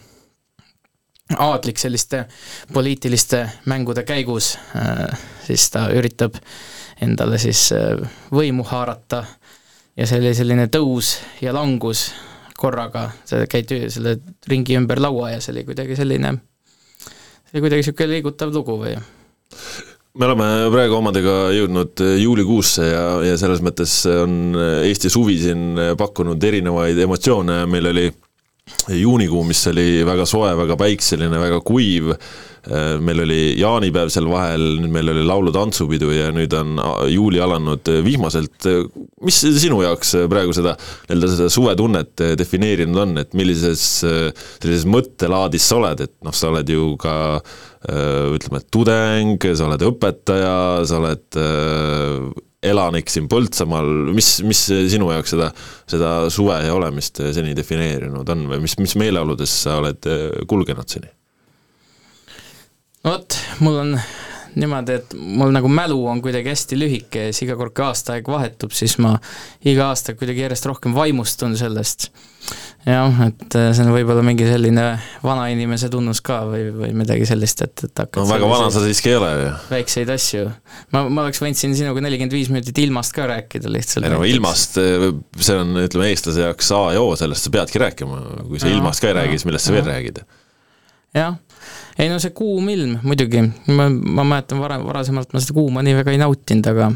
aadlik 1.39 1.79
selliste 1.79 2.25
poliitiliste 2.73 3.49
mängude 3.65 4.05
käigus 4.05 4.59
äh, 4.77 5.19
siis 5.47 5.71
ta 5.71 5.87
üritab 5.93 6.37
endale 7.03 7.39
siis 7.41 7.71
äh, 7.73 7.97
võimu 8.33 8.67
haarata 8.69 9.25
ja 9.97 10.07
see 10.07 10.21
oli 10.21 10.35
selline 10.37 10.69
tõus 10.69 11.17
ja 11.41 11.55
langus 11.57 12.11
korraga, 12.59 13.09
sa 13.27 13.43
käid 13.51 13.73
selle 13.91 14.19
ringi 14.49 14.77
ümber 14.79 15.01
laua 15.01 15.33
ja 15.33 15.41
see 15.41 15.55
oli 15.57 15.65
kuidagi 15.71 15.97
selline, 15.97 16.37
see 17.01 17.57
oli 17.57 17.65
kuidagi 17.65 17.83
niisugune 17.83 18.11
liigutav 18.13 18.53
lugu 18.55 18.77
või 18.85 18.95
me 20.15 20.29
oleme 20.29 20.49
praegu 20.71 20.95
omadega 20.95 21.33
jõudnud 21.57 22.03
juulikuusse 22.23 22.87
ja, 22.87 23.07
ja 23.27 23.39
selles 23.41 23.63
mõttes 23.67 23.97
on 24.13 24.55
Eesti 24.87 25.11
suvi 25.11 25.41
siin 25.43 25.81
pakkunud 25.99 26.51
erinevaid 26.51 27.01
emotsioone, 27.03 27.65
meil 27.71 27.91
oli 27.91 28.07
juunikuu, 28.95 29.43
mis 29.45 29.61
oli 29.69 30.05
väga 30.07 30.25
soe, 30.29 30.55
väga 30.57 30.77
päikseline, 30.81 31.37
väga 31.41 31.59
kuiv, 31.67 32.15
meil 33.05 33.21
oli 33.27 33.41
jaanipäev 33.61 34.09
seal 34.13 34.29
vahel, 34.31 34.63
nüüd 34.81 34.95
meil 34.95 35.11
oli 35.13 35.25
laulu-tantsupidu 35.27 36.09
ja 36.15 36.31
nüüd 36.33 36.55
on 36.57 36.79
juuli 37.13 37.43
alanud 37.45 37.91
vihmaselt. 38.07 38.71
mis 39.25 39.43
sinu 39.61 39.83
jaoks 39.83 40.15
praegu 40.33 40.57
seda, 40.57 40.77
nii-öelda 41.11 41.33
seda 41.35 41.51
suvetunnet 41.53 42.25
defineerinud 42.41 43.03
on, 43.03 43.19
et 43.21 43.37
millises 43.37 43.85
sellises 44.01 44.89
mõttelaadis 44.89 45.69
sa 45.69 45.83
oled, 45.83 46.07
et 46.07 46.17
noh, 46.25 46.33
sa 46.33 46.49
oled 46.55 46.73
ju 46.73 46.95
ka 47.01 47.15
ütleme, 47.85 48.61
et 48.61 48.69
tudeng, 48.73 49.47
sa 49.53 49.69
oled 49.69 49.85
õpetaja, 49.85 50.57
sa 50.89 51.01
oled 51.01 51.39
elanik 52.65 53.11
siin 53.13 53.27
Põltsamaal, 53.29 53.91
mis, 54.17 54.39
mis 54.47 54.63
sinu 54.93 55.11
jaoks 55.13 55.35
seda, 55.35 55.51
seda 55.91 56.13
suve 56.33 56.57
ja 56.65 56.73
olemist 56.73 57.21
seni 57.37 57.53
defineerinud 57.57 58.31
on 58.33 58.47
või 58.49 58.63
mis, 58.65 58.79
mis 58.81 58.97
meeleoludes 59.01 59.59
sa 59.67 59.79
oled 59.83 60.09
kulgenud 60.49 60.89
seni? 60.89 61.13
no 63.05 63.19
vot, 63.19 63.37
mul 63.61 63.83
on 63.83 63.99
niimoodi, 64.61 64.99
et 65.01 65.15
mul 65.19 65.53
nagu 65.55 65.71
mälu 65.71 65.99
on 66.11 66.21
kuidagi 66.25 66.53
hästi 66.53 66.79
lühike 66.79 67.29
ja 67.29 67.33
siis 67.33 67.49
iga 67.49 67.57
kord, 67.59 67.75
kui 67.77 67.87
aastaaeg 67.87 68.29
vahetub, 68.31 68.75
siis 68.77 68.97
ma 69.03 69.17
iga 69.67 69.91
aasta 69.91 70.15
kuidagi 70.19 70.45
järjest 70.45 70.69
rohkem 70.71 70.95
vaimustun 70.97 71.57
sellest. 71.59 72.11
jah, 72.85 73.21
et 73.25 73.57
see 73.57 73.85
on 73.87 73.93
võib-olla 73.95 74.23
mingi 74.27 74.45
selline 74.45 74.85
vanainimese 75.25 75.89
tunnus 75.93 76.21
ka 76.25 76.43
või, 76.51 76.69
või 76.77 76.91
midagi 77.01 77.27
sellist, 77.29 77.65
et, 77.65 77.87
et 77.89 78.05
hakkad 78.05 78.21
no 78.21 78.29
väga 78.29 78.51
vana 78.51 78.69
sa 78.75 78.85
siiski 78.85 79.15
ei 79.15 79.19
ole 79.19 79.33
ju. 79.33 79.51
väikseid 79.73 80.15
asju. 80.15 80.45
ma, 80.93 81.07
ma 81.09 81.25
oleks 81.25 81.41
võinud 81.43 81.61
siin 81.61 81.77
sinuga 81.79 82.05
nelikümmend 82.05 82.37
viis 82.37 82.53
minutit 82.53 82.79
ilmast 82.85 83.17
ka 83.17 83.29
rääkida 83.31 83.73
lihtsalt. 83.73 84.07
ei 84.07 84.13
no 84.13 84.23
ilmast, 84.29 84.79
see 84.79 85.59
on, 85.59 85.77
ütleme, 85.87 86.13
eestlase 86.13 86.45
jaoks 86.47 86.73
A 86.77 86.85
ja 86.99 87.05
O, 87.05 87.15
sellest 87.19 87.49
sa 87.49 87.55
peadki 87.55 87.83
rääkima, 87.83 88.23
kui 88.49 88.63
sa 88.63 88.73
ilmast 88.73 89.03
ka 89.03 89.11
ei 89.11 89.19
räägi, 89.23 89.39
siis 89.39 89.49
millest 89.49 89.71
sa 89.71 89.79
veel 89.79 89.89
räägid? 89.89 90.25
Jah 91.15 91.39
ei 91.99 92.09
no 92.11 92.19
see 92.23 92.35
kuum 92.35 92.69
ilm 92.73 92.99
muidugi, 93.07 93.43
ma, 93.71 93.89
ma 93.89 94.25
mäletan 94.27 94.63
varem, 94.63 94.87
varasemalt 94.87 95.35
ma 95.35 95.43
seda 95.43 95.57
kuuma 95.57 95.85
nii 95.85 95.99
väga 96.01 96.15
ei 96.15 96.23
nautinud, 96.23 96.71
aga 96.73 96.91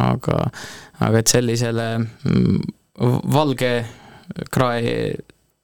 aga, 0.00 0.38
aga 1.06 1.20
et 1.20 1.32
sellisele 1.32 1.88
mm, 1.98 2.62
valge 3.32 3.74
krae 4.52 4.94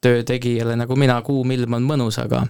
töö 0.03 0.23
tegijale 0.27 0.77
nagu 0.79 0.97
mina, 0.99 1.21
kuum 1.25 1.51
ilm 1.55 1.79
on 1.79 1.87
mõnus, 1.89 2.21
aga 2.23 2.45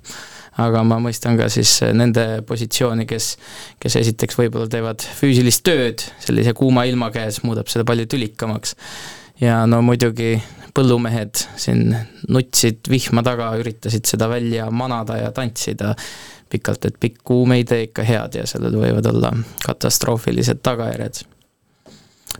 aga 0.62 0.82
ma 0.88 0.98
mõistan 1.02 1.37
ka 1.37 1.50
siis 1.52 1.78
nende 1.92 2.40
positsiooni, 2.48 3.04
kes, 3.09 3.35
kes 3.82 3.98
esiteks 4.00 4.38
võib-olla 4.40 4.70
teevad 4.72 5.04
füüsilist 5.18 5.64
tööd 5.66 6.04
sellise 6.22 6.56
kuuma 6.56 6.87
ilma 6.88 7.11
käes, 7.14 7.42
muudab 7.44 7.68
seda 7.72 7.85
palju 7.88 8.09
tülikamaks. 8.09 8.76
Ja 9.40 9.66
no 9.66 9.83
muidugi 9.85 10.37
põllumehed 10.77 11.40
siin 11.57 11.94
nutsid 12.29 12.88
vihma 12.90 13.25
taga, 13.25 13.53
üritasid 13.61 14.09
seda 14.09 14.29
välja 14.29 14.68
manada 14.70 15.16
ja 15.20 15.33
tantsida 15.33 15.94
pikalt, 16.53 16.85
et 16.87 16.99
pikk 17.01 17.22
kuum 17.27 17.55
ei 17.57 17.64
tee 17.66 17.88
ikka 17.88 18.05
head 18.07 18.38
ja 18.38 18.44
sellel 18.49 18.77
võivad 18.79 19.09
olla 19.11 19.33
katastroofilised 19.64 20.62
tagajärjed. 20.62 21.25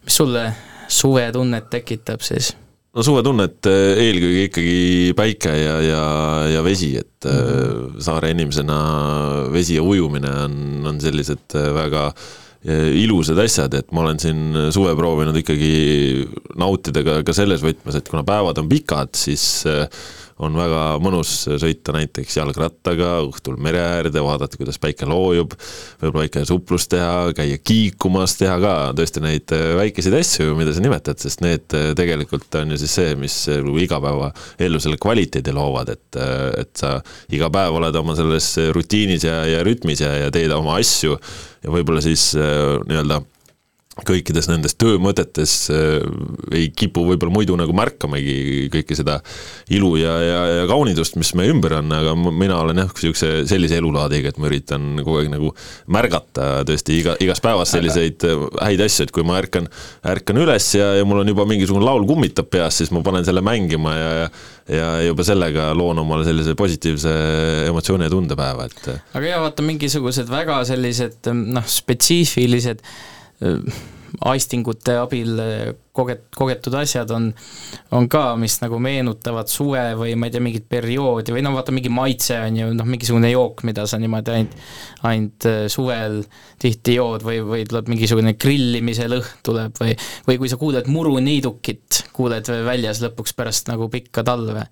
mis 0.05 0.17
sulle 0.21 0.45
suvetunnet 0.89 1.71
tekitab 1.71 2.23
siis? 2.23 2.53
no 2.95 3.03
suvetunnet 3.03 3.67
eelkõige 3.67 4.47
ikkagi 4.49 5.13
päike 5.17 5.53
ja, 5.59 5.77
ja, 5.85 6.03
ja 6.55 6.65
vesi, 6.65 6.97
et 6.97 7.25
mm 7.25 7.31
-hmm. 7.31 8.01
saare 8.01 8.31
inimesena 8.31 8.79
vesi 9.53 9.77
ja 9.77 9.83
ujumine 9.83 10.31
on, 10.31 10.87
on 10.87 11.01
sellised 11.01 11.57
väga 11.75 12.13
ilusad 12.67 13.39
asjad, 13.39 13.75
et 13.79 13.93
ma 13.95 14.03
olen 14.03 14.19
siin 14.19 14.57
suve 14.75 14.95
proovinud 14.99 15.37
ikkagi 15.39 15.73
nautida 16.59 17.05
ka, 17.07 17.21
ka 17.27 17.35
selles 17.37 17.63
võtmes, 17.63 17.99
et 17.99 18.09
kuna 18.11 18.25
päevad 18.27 18.59
on 18.63 18.71
pikad, 18.71 19.13
siis 19.15 19.65
on 20.45 20.57
väga 20.59 20.81
mõnus 21.01 21.31
sõita 21.61 21.95
näiteks 21.97 22.37
jalgrattaga 22.37 23.17
õhtul 23.25 23.57
mere 23.63 23.81
äärde, 23.81 24.21
vaadata, 24.25 24.59
kuidas 24.61 24.79
päike 24.83 25.09
loojub, 25.09 25.55
võib-olla 26.03 26.27
väike 26.27 26.45
suplus 26.49 26.89
teha, 26.93 27.33
käia 27.37 27.59
kiikumas, 27.63 28.37
teha 28.41 28.57
ka 28.61 28.75
tõesti 28.99 29.23
neid 29.25 29.55
väikeseid 29.81 30.19
asju, 30.19 30.57
mida 30.59 30.75
sa 30.77 30.85
nimetad, 30.85 31.21
sest 31.23 31.45
need 31.45 31.77
tegelikult 31.97 32.61
on 32.61 32.75
ju 32.75 32.81
siis 32.83 32.97
see, 33.01 33.15
mis 33.21 33.39
igapäevaellu 33.87 34.83
selle 34.83 35.01
kvaliteedi 35.01 35.55
loovad, 35.57 35.95
et, 35.97 36.21
et 36.61 36.73
sa 36.77 36.99
iga 37.33 37.49
päev 37.53 37.81
oled 37.81 37.97
oma 37.97 38.17
selles 38.19 38.51
rutiinis 38.77 39.25
ja, 39.25 39.41
ja 39.49 39.65
rütmis 39.67 40.05
ja, 40.05 40.13
ja 40.27 40.35
teed 40.35 40.53
oma 40.53 40.77
asju 40.83 41.17
ja 41.17 41.73
võib-olla 41.73 42.05
siis 42.05 42.35
nii-öelda 42.37 43.23
kõikides 44.05 44.49
nendes 44.51 44.75
töömõtetes 44.77 45.53
äh, 45.73 46.03
ei 46.53 46.69
kipu 46.77 47.07
võib-olla 47.07 47.33
muidu 47.33 47.57
nagu 47.57 47.73
märkamagi 47.77 48.69
kõike 48.73 48.97
seda 48.99 49.19
ilu 49.73 49.95
ja, 50.01 50.17
ja, 50.21 50.41
ja 50.61 50.67
kaunidust, 50.69 51.17
mis 51.17 51.33
meie 51.39 51.55
ümber 51.55 51.79
on, 51.79 51.95
aga 51.97 52.13
mina 52.17 52.59
olen 52.61 52.83
jah, 52.83 52.93
niisuguse 52.93 53.31
sellise 53.49 53.79
elulaadiga, 53.81 54.35
et 54.35 54.41
ma 54.43 54.51
üritan 54.51 55.01
kogu 55.01 55.23
aeg 55.23 55.33
nagu 55.33 55.53
märgata 55.97 56.67
tõesti 56.69 57.01
iga, 57.01 57.17
igas 57.25 57.41
päevas 57.45 57.73
selliseid 57.73 58.27
äh, 58.29 58.45
häid 58.67 58.85
asju, 58.85 59.07
et 59.07 59.15
kui 59.17 59.25
ma 59.25 59.41
ärkan, 59.41 59.71
ärkan 60.13 60.45
üles 60.45 60.69
ja, 60.77 60.93
ja 61.01 61.09
mul 61.09 61.23
on 61.25 61.33
juba 61.33 61.49
mingisugune 61.49 61.89
laul 61.89 62.05
kummitab 62.09 62.53
peas, 62.53 62.83
siis 62.83 62.93
ma 62.93 63.01
panen 63.07 63.25
selle 63.25 63.45
mängima 63.45 63.97
ja, 63.97 64.13
ja 64.25 64.29
ja 64.67 64.87
juba 65.07 65.23
sellega 65.23 65.69
loon 65.79 66.01
omale 66.03 66.25
sellise 66.27 66.57
positiivse 66.59 67.11
emotsiooni 67.69 68.09
ja 68.09 68.11
tundepäeva, 68.11 68.67
et 68.67 68.89
aga 68.91 69.29
jaa, 69.29 69.43
vaata 69.45 69.63
mingisugused 69.63 70.27
väga 70.27 70.59
sellised 70.67 71.31
noh, 71.31 71.69
spetsiifilised 71.71 72.83
aistingute 74.27 74.95
abil 74.97 75.41
koget-, 75.97 76.29
kogetud 76.37 76.75
asjad 76.79 77.11
on, 77.15 77.29
on 77.95 78.07
ka, 78.11 78.23
mis 78.41 78.59
nagu 78.63 78.79
meenutavad 78.83 79.51
suve 79.51 79.83
või 79.99 80.15
ma 80.19 80.29
ei 80.29 80.35
tea, 80.35 80.45
mingit 80.45 80.69
perioodi 80.71 81.35
või 81.35 81.43
no 81.45 81.53
vaata, 81.57 81.75
mingi 81.75 81.93
maitse 81.93 82.39
on 82.41 82.61
ju 82.61 82.71
noh, 82.77 82.89
mingisugune 82.89 83.31
jook, 83.33 83.65
mida 83.69 83.87
sa 83.89 84.01
niimoodi 84.01 84.37
ainult, 84.37 84.55
ainult 85.11 85.49
suvel 85.73 86.23
tihti 86.63 86.97
jood 86.97 87.27
või, 87.27 87.43
või 87.45 87.67
tuleb 87.69 87.91
mingisugune 87.93 88.37
grillimise 88.41 89.09
lõhn 89.11 89.43
tuleb 89.47 89.77
või 89.83 89.97
või 90.29 90.41
kui 90.41 90.53
sa 90.53 90.61
kuuled 90.61 90.89
muruniidukit, 90.93 92.07
kuuled 92.17 92.51
väljas 92.67 93.03
lõpuks 93.05 93.37
pärast 93.37 93.73
nagu 93.73 93.91
pikka 93.93 94.25
talve 94.27 94.67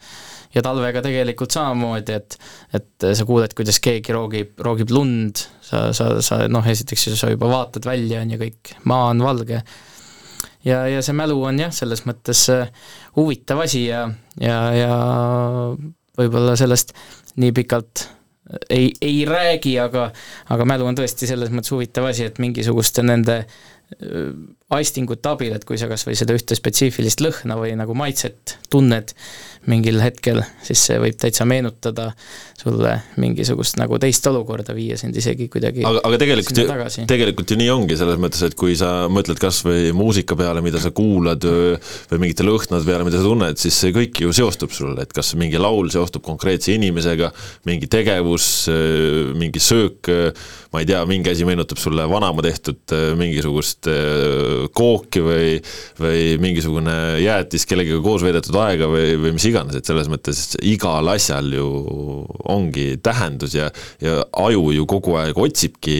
ja 0.54 0.62
talvega 0.64 1.02
tegelikult 1.04 1.54
samamoodi, 1.54 2.18
et 2.18 2.38
et 2.74 3.08
sa 3.16 3.26
kuuled, 3.26 3.54
kuidas 3.56 3.80
keegi 3.84 4.14
roogib, 4.14 4.54
roogib 4.64 4.92
lund, 4.94 5.42
sa, 5.64 5.88
sa, 5.96 6.14
sa 6.24 6.44
noh, 6.50 6.66
esiteks 6.66 7.10
sa 7.18 7.32
juba 7.32 7.50
vaatad 7.50 7.86
välja, 7.88 8.22
on 8.22 8.34
ju, 8.34 8.40
kõik, 8.44 8.74
maa 8.90 9.10
on 9.12 9.24
valge, 9.24 9.62
ja, 10.64 10.84
ja 10.90 11.02
see 11.04 11.16
mälu 11.16 11.38
on 11.50 11.60
jah, 11.66 11.74
selles 11.74 12.04
mõttes 12.08 12.46
huvitav 13.18 13.64
asi 13.66 13.86
ja, 13.88 14.06
ja, 14.40 14.58
ja 14.78 14.92
võib-olla 16.18 16.56
sellest 16.58 16.94
nii 17.40 17.54
pikalt 17.54 18.08
ei, 18.70 18.92
ei 19.02 19.24
räägi, 19.24 19.78
aga 19.80 20.10
aga 20.52 20.66
mälu 20.68 20.86
on 20.86 20.98
tõesti 20.98 21.28
selles 21.28 21.52
mõttes 21.54 21.72
huvitav 21.74 22.10
asi, 22.10 22.28
et 22.28 22.40
mingisuguste 22.42 23.04
nende 23.06 23.42
aistingute 24.72 25.28
abil, 25.28 25.52
et 25.52 25.64
kui 25.68 25.76
sa 25.76 25.88
kas 25.90 26.06
või 26.08 26.16
seda 26.16 26.32
ühte 26.36 26.56
spetsiifilist 26.56 27.20
lõhna 27.20 27.58
või 27.60 27.74
nagu 27.76 27.92
maitset 27.98 28.56
tunned 28.72 29.12
mingil 29.68 30.00
hetkel, 30.00 30.40
siis 30.64 30.80
see 30.88 30.96
võib 31.00 31.16
täitsa 31.20 31.44
meenutada 31.48 32.10
sulle 32.64 32.94
mingisugust 33.20 33.76
nagu 33.80 33.98
teist 34.00 34.24
olukorda, 34.28 34.72
viia 34.76 34.96
sind 35.00 35.16
isegi 35.16 35.50
kuidagi 35.52 35.84
aga, 35.84 36.00
aga 36.08 36.18
tegelikult 36.20 36.60
ju, 36.60 36.66
tegelikult 37.08 37.52
ju 37.52 37.58
nii 37.60 37.70
ongi, 37.72 37.98
selles 38.00 38.20
mõttes, 38.20 38.40
et 38.46 38.56
kui 38.60 38.76
sa 38.78 39.06
mõtled 39.12 39.40
kas 39.40 39.60
või 39.66 39.92
muusika 39.96 40.36
peale, 40.38 40.62
mida 40.64 40.80
sa 40.80 40.92
kuulad, 40.96 41.44
või 41.44 42.22
mingite 42.24 42.46
lõhnade 42.46 42.88
peale, 42.88 43.04
mida 43.08 43.20
sa 43.20 43.28
tunned, 43.28 43.60
siis 43.60 43.78
see 43.84 43.92
kõik 43.96 44.24
ju 44.24 44.32
seostub 44.36 44.72
sulle, 44.72 45.04
et 45.04 45.12
kas 45.16 45.34
mingi 45.40 45.60
laul 45.60 45.92
seostub 45.92 46.24
konkreetse 46.24 46.72
inimesega, 46.76 47.30
mingi 47.68 47.88
tegevus, 47.92 48.48
mingi 49.36 49.60
söök, 49.64 50.12
ma 50.72 50.84
ei 50.84 50.88
tea, 50.88 51.04
mingi 51.08 51.32
asi 51.32 51.48
meenutab 51.48 51.80
sulle 51.80 52.08
vanaema 52.08 52.44
tehtud 52.44 52.96
mingisugust 53.20 53.92
kooki 54.74 55.22
või, 55.24 55.48
või 55.98 56.20
mingisugune 56.40 56.94
jäätis 57.22 57.66
kellegagi 57.68 58.00
koos 58.04 58.22
veedetud 58.24 58.56
aega 58.62 58.88
või, 58.90 59.16
või 59.20 59.34
mis 59.34 59.46
iganes, 59.48 59.78
et 59.78 59.88
selles 59.88 60.08
mõttes 60.12 60.54
igal 60.62 61.08
asjal 61.12 61.50
ju 61.54 61.66
ongi 62.54 62.86
tähendus 63.02 63.56
ja, 63.58 63.70
ja 64.04 64.20
aju 64.44 64.70
ju 64.76 64.86
kogu 64.90 65.16
aeg 65.20 65.38
otsibki, 65.40 65.96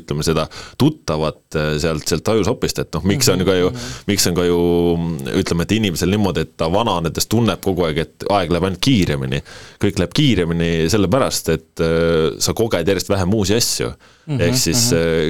ütleme 0.00 0.26
seda 0.26 0.46
tuttavat 0.80 1.58
sealt, 1.80 2.06
sealt 2.08 2.32
ajusopist, 2.34 2.82
et 2.84 2.92
noh, 2.96 3.06
miks 3.08 3.30
on 3.32 3.44
ka 3.46 3.56
ju, 3.58 3.72
miks 4.10 4.28
on 4.30 4.36
ka 4.36 4.46
ju 4.46 4.60
ütleme, 5.40 5.66
et 5.66 5.76
inimesel 5.78 6.12
niimoodi, 6.12 6.44
et 6.44 6.54
ta 6.60 6.68
vananedes 6.72 7.30
tunneb 7.30 7.62
kogu 7.64 7.86
aeg, 7.88 8.02
et 8.04 8.28
aeg 8.28 8.52
läheb 8.52 8.68
ainult 8.68 8.82
kiiremini. 8.84 9.40
kõik 9.84 10.00
läheb 10.00 10.12
kiiremini 10.16 10.70
sellepärast, 10.92 11.50
et 11.54 11.84
sa 12.44 12.56
koged 12.56 12.88
järjest 12.88 13.08
vähem 13.08 13.32
uusi 13.34 13.56
asju. 13.56 13.92
ehk 14.24 14.56
siis 14.56 14.86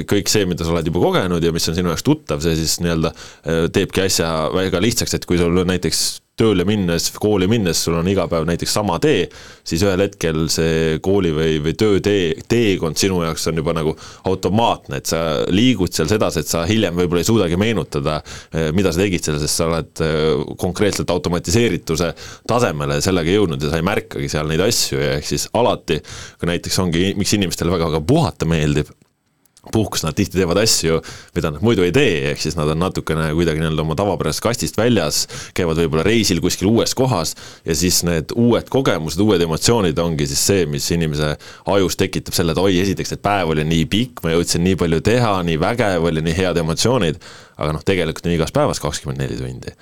kõik 0.07 0.29
see, 0.31 0.45
mida 0.47 0.63
sa 0.63 0.71
oled 0.71 0.87
juba 0.87 1.01
kogenud 1.03 1.43
ja 1.43 1.51
mis 1.51 1.65
on 1.67 1.75
sinu 1.75 1.85
sinu 1.85 1.93
jaoks 1.93 2.05
tuttav, 2.05 2.41
see 2.41 2.55
siis 2.57 2.64
nii-öelda 2.83 3.13
äh, 3.13 3.65
teebki 3.73 4.05
asja 4.05 4.29
väga 4.53 4.83
lihtsaks, 4.83 5.17
et 5.17 5.27
kui 5.29 5.39
sul 5.41 5.65
näiteks 5.65 6.05
tööle 6.39 6.65
minnes, 6.67 7.07
kooli 7.21 7.47
minnes, 7.47 7.79
sul 7.85 7.95
on 7.95 8.07
iga 8.11 8.25
päev 8.31 8.43
näiteks 8.47 8.73
sama 8.75 8.97
tee, 9.03 9.23
siis 9.67 9.83
ühel 9.85 10.03
hetkel 10.03 10.49
see 10.51 10.97
kooli 11.03 11.31
või, 11.35 11.53
või 11.63 11.75
töötee, 11.79 12.33
teekond 12.51 12.99
sinu 12.99 13.21
jaoks 13.23 13.47
on 13.51 13.61
juba 13.61 13.75
nagu 13.77 13.93
automaatne, 14.27 14.99
et 14.99 15.11
sa 15.11 15.21
liigud 15.47 15.95
seal 15.95 16.09
sedasi, 16.11 16.43
et 16.43 16.51
sa 16.51 16.65
hiljem 16.67 16.97
võib-olla 16.99 17.23
ei 17.23 17.29
suudagi 17.29 17.59
meenutada, 17.59 18.17
mida 18.75 18.91
sa 18.91 19.03
tegid 19.05 19.23
seal, 19.23 19.39
sest 19.39 19.61
sa 19.61 19.69
oled 19.69 20.03
äh, 20.03 20.43
konkreetselt 20.59 21.15
automatiseerituse 21.15 22.11
tasemele 22.47 22.99
sellega 23.05 23.31
jõudnud 23.37 23.63
ja 23.63 23.71
sa 23.71 23.79
ei 23.79 23.87
märkagi 23.87 24.29
seal 24.31 24.51
neid 24.51 24.63
asju 24.67 24.99
ja 24.99 25.15
ehk 25.21 25.31
siis 25.31 25.47
alati, 25.55 26.01
kui 26.39 26.51
näiteks 26.51 26.83
ongi, 26.83 27.07
miks 27.15 27.35
inimestele 27.39 27.71
väga-väga 27.77 28.03
puhata 28.11 28.49
meeldib, 28.49 28.91
puhkus 29.73 30.03
nad 30.05 30.15
tihti 30.17 30.37
teevad 30.39 30.59
asju, 30.61 30.99
mida 31.35 31.51
nad 31.53 31.63
muidu 31.65 31.85
ei 31.85 31.93
tee, 31.95 32.31
ehk 32.31 32.41
siis 32.41 32.57
nad 32.57 32.69
on 32.71 32.79
natukene 32.81 33.31
kuidagi 33.35 33.61
nii-öelda 33.61 33.85
oma 33.85 33.97
tavapärasest 33.99 34.43
kastist 34.43 34.79
väljas, 34.79 35.25
käivad 35.57 35.79
võib-olla 35.81 36.05
reisil 36.05 36.41
kuskil 36.43 36.69
uues 36.71 36.95
kohas 36.97 37.35
ja 37.65 37.75
siis 37.77 38.01
need 38.07 38.35
uued 38.35 38.69
kogemused, 38.73 39.21
uued 39.21 39.41
emotsioonid 39.45 39.99
ongi 40.01 40.29
siis 40.29 40.45
see, 40.51 40.69
mis 40.69 40.87
inimese 40.95 41.33
ajus 41.75 41.99
tekitab 41.99 42.37
selle, 42.37 42.55
et 42.55 42.61
oi, 42.61 42.77
esiteks, 42.83 43.15
et 43.15 43.25
päev 43.25 43.55
oli 43.55 43.65
nii 43.67 43.89
pikk, 43.91 44.23
ma 44.25 44.35
jõudsin 44.35 44.65
nii 44.65 44.79
palju 44.79 45.01
teha, 45.05 45.35
nii 45.47 45.59
vägev 45.61 46.09
oli, 46.11 46.23
nii 46.25 46.39
head 46.39 46.63
emotsioonid, 46.63 47.21
aga 47.57 47.75
noh, 47.75 47.85
tegelikult 47.85 48.27
on 48.27 48.35
igas 48.35 48.55
päevas 48.55 48.81
kakskümmend 48.83 49.23
neli 49.23 49.39
tundi. 49.39 49.75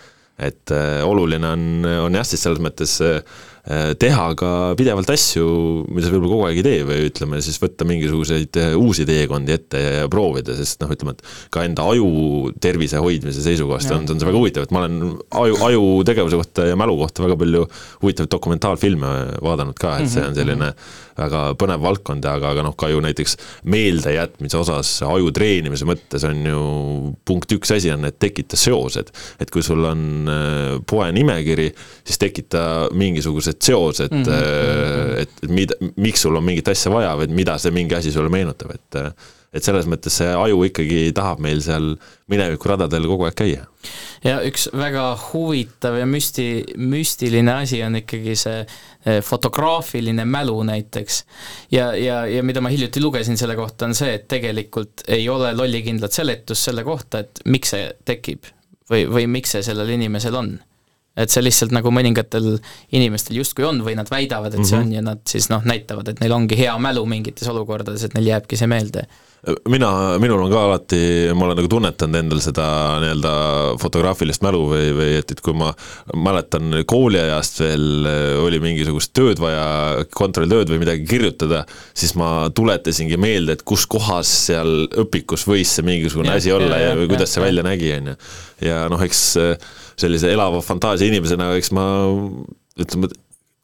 Et 0.43 0.71
äh, 0.73 1.03
oluline 1.05 1.45
on, 1.45 1.65
on 2.07 2.15
jah, 2.17 2.25
siis 2.25 2.41
selles 2.41 2.61
mõttes 2.63 2.95
äh, 3.05 3.19
teha 3.63 4.23
ka 4.35 4.47
pidevalt 4.75 5.07
asju, 5.13 5.43
mida 5.87 6.09
sa 6.09 6.11
võib-olla 6.11 6.31
kogu 6.33 6.47
aeg 6.49 6.57
ei 6.59 6.65
tee 6.65 6.79
või 6.87 7.05
ütleme 7.07 7.37
siis 7.43 7.55
võtta 7.61 7.85
mingisuguseid 7.87 8.59
äh, 8.59 8.73
uusi 8.75 9.05
teekondi 9.07 9.55
ette 9.55 9.79
ja, 9.79 9.93
ja 10.01 10.09
proovida, 10.11 10.55
sest 10.57 10.83
noh, 10.83 10.91
ütleme, 10.91 11.15
et 11.15 11.23
ka 11.53 11.63
enda 11.63 11.85
aju 11.93 12.51
tervise 12.63 12.99
hoidmise 12.99 13.39
seisukohast 13.45 13.93
on, 13.95 14.03
on 14.03 14.19
see 14.19 14.27
väga 14.27 14.41
huvitav, 14.41 14.67
et 14.67 14.75
ma 14.75 14.83
olen 14.83 15.15
aju, 15.43 15.61
aju 15.69 15.85
tegevuse 16.09 16.41
kohta 16.41 16.67
ja 16.67 16.79
mälu 16.79 16.97
kohta 16.99 17.23
väga 17.23 17.39
palju 17.39 17.63
huvitavaid 18.03 18.33
dokumentaalfilme 18.35 19.13
vaadanud 19.47 19.79
ka, 19.79 19.95
et 20.03 20.11
see 20.11 20.27
on 20.27 20.35
selline 20.35 20.73
väga 21.17 21.43
põnev 21.59 21.83
valdkond, 21.83 22.25
aga, 22.25 22.51
aga 22.53 22.65
noh, 22.65 22.75
ka 22.77 22.89
ju 22.91 23.01
näiteks 23.03 23.37
meeldejätmise 23.69 24.59
osas 24.59 24.91
aju 25.05 25.31
treenimise 25.35 25.87
mõttes 25.87 26.25
on 26.27 26.43
ju 26.49 26.63
punkt 27.27 27.53
üks 27.55 27.73
asi 27.75 27.91
on, 27.93 28.07
et 28.09 28.19
tekita 28.19 28.59
seosed. 28.59 29.13
et 29.39 29.51
kui 29.53 29.63
sul 29.63 29.83
on 29.87 30.03
äh, 30.27 30.77
poe 30.89 31.09
nimekiri, 31.15 31.69
siis 32.03 32.19
tekita 32.21 32.89
mingisugused 33.53 33.61
seosed 33.61 34.11
mm, 34.11 34.23
-hmm. 34.23 35.21
et 35.21 35.49
mida, 35.49 35.73
miks 35.95 36.21
sul 36.21 36.35
on 36.35 36.43
mingit 36.43 36.67
asja 36.67 36.91
vaja 36.91 37.15
või 37.15 37.29
et 37.29 37.35
mida 37.35 37.57
see 37.57 37.71
mingi 37.71 37.95
asi 37.95 38.11
sulle 38.11 38.29
meenutab, 38.29 38.71
et 38.71 39.15
et 39.53 39.61
selles 39.61 39.85
mõttes 39.85 40.09
see 40.17 40.31
aju 40.33 40.63
ikkagi 40.65 41.11
tahab 41.13 41.39
meil 41.39 41.59
seal 41.61 41.91
minevikuradadel 42.27 43.05
kogu 43.05 43.27
aeg 43.27 43.35
käia. 43.37 43.67
ja 44.23 44.39
üks 44.41 44.67
väga 44.73 45.15
huvitav 45.29 45.99
ja 45.99 46.05
müsti, 46.05 46.63
müstiline 46.77 47.53
asi 47.53 47.83
on 47.83 47.95
ikkagi 47.95 48.35
see 48.35 48.65
eh, 49.05 49.21
fotograafiline 49.21 50.25
mälu 50.25 50.63
näiteks. 50.63 51.23
ja, 51.71 51.93
ja, 51.93 52.25
ja 52.25 52.43
mida 52.43 52.61
ma 52.61 52.69
hiljuti 52.69 53.01
lugesin 53.01 53.37
selle 53.37 53.55
kohta, 53.55 53.85
on 53.85 53.93
see, 53.93 54.13
et 54.15 54.27
tegelikult 54.27 55.05
ei 55.07 55.29
ole 55.29 55.53
lollikindlat 55.53 56.11
seletust 56.11 56.71
selle 56.71 56.83
kohta, 56.83 57.19
et 57.19 57.45
miks 57.45 57.75
see 57.75 57.93
tekib 58.05 58.49
või, 58.89 59.05
või 59.05 59.27
miks 59.27 59.53
see 59.53 59.63
sellel 59.63 59.93
inimesel 59.93 60.41
on 60.41 60.55
et 61.17 61.33
see 61.33 61.43
lihtsalt 61.43 61.73
nagu 61.75 61.91
mõningatel 61.93 62.55
inimestel 62.95 63.37
justkui 63.37 63.67
on 63.67 63.83
või 63.85 63.95
nad 63.97 64.09
väidavad, 64.09 64.55
et 64.55 64.65
see 64.65 64.79
on 64.79 64.93
ja 64.95 65.03
nad 65.05 65.21
siis 65.29 65.49
noh, 65.53 65.61
näitavad, 65.67 66.09
et 66.09 66.23
neil 66.23 66.33
ongi 66.33 66.57
hea 66.57 66.73
mälu 66.81 67.05
mingites 67.09 67.49
olukordades, 67.51 68.07
et 68.07 68.17
neil 68.17 68.31
jääbki 68.33 68.59
see 68.59 68.69
meelde. 68.71 69.05
mina, 69.67 69.89
minul 70.23 70.45
on 70.45 70.51
ka 70.51 70.61
alati, 70.69 70.99
ma 71.35 71.49
olen 71.49 71.57
nagu 71.59 71.69
tunnetanud 71.71 72.15
endal 72.15 72.39
seda 72.43 72.65
nii-öelda 73.03 73.33
fotograafilist 73.81 74.43
mälu 74.45 74.61
või, 74.69 74.91
või 74.95 75.09
et, 75.19 75.33
et 75.35 75.41
kui 75.43 75.55
ma 75.59 75.73
mäletan 76.15 76.79
kooliajast 76.87 77.59
veel 77.63 78.07
oli 78.43 78.61
mingisugust 78.63 79.11
tööd 79.17 79.41
vaja, 79.43 79.65
kontrolltööd 80.15 80.71
või 80.71 80.83
midagi 80.85 81.07
kirjutada, 81.09 81.65
siis 81.91 82.15
ma 82.19 82.47
tuletasingi 82.55 83.19
meelde, 83.19 83.57
et 83.57 83.65
kus 83.67 83.83
kohas 83.91 84.31
seal 84.47 84.87
õpikus 85.03 85.43
võis 85.49 85.75
see 85.75 85.87
mingisugune 85.87 86.31
Jah, 86.31 86.39
asi 86.39 86.55
olla 86.55 86.79
ja, 86.79 86.91
jah, 86.93 86.99
või 87.01 87.11
kuidas 87.11 87.27
jah, 87.27 87.35
see 87.35 87.43
jah. 87.43 87.49
välja 87.49 87.67
nägi, 87.67 87.93
on 87.97 88.11
ju. 88.13 88.17
ja 88.69 88.81
noh, 88.93 89.03
eks 89.03 89.23
äh, 89.43 89.71
sellise 89.99 90.31
elava 90.31 90.63
fantaasia 90.63 91.11
inimesena, 91.11 91.51
eks 91.59 91.73
ma 91.75 91.85
ütleme, 92.79 93.11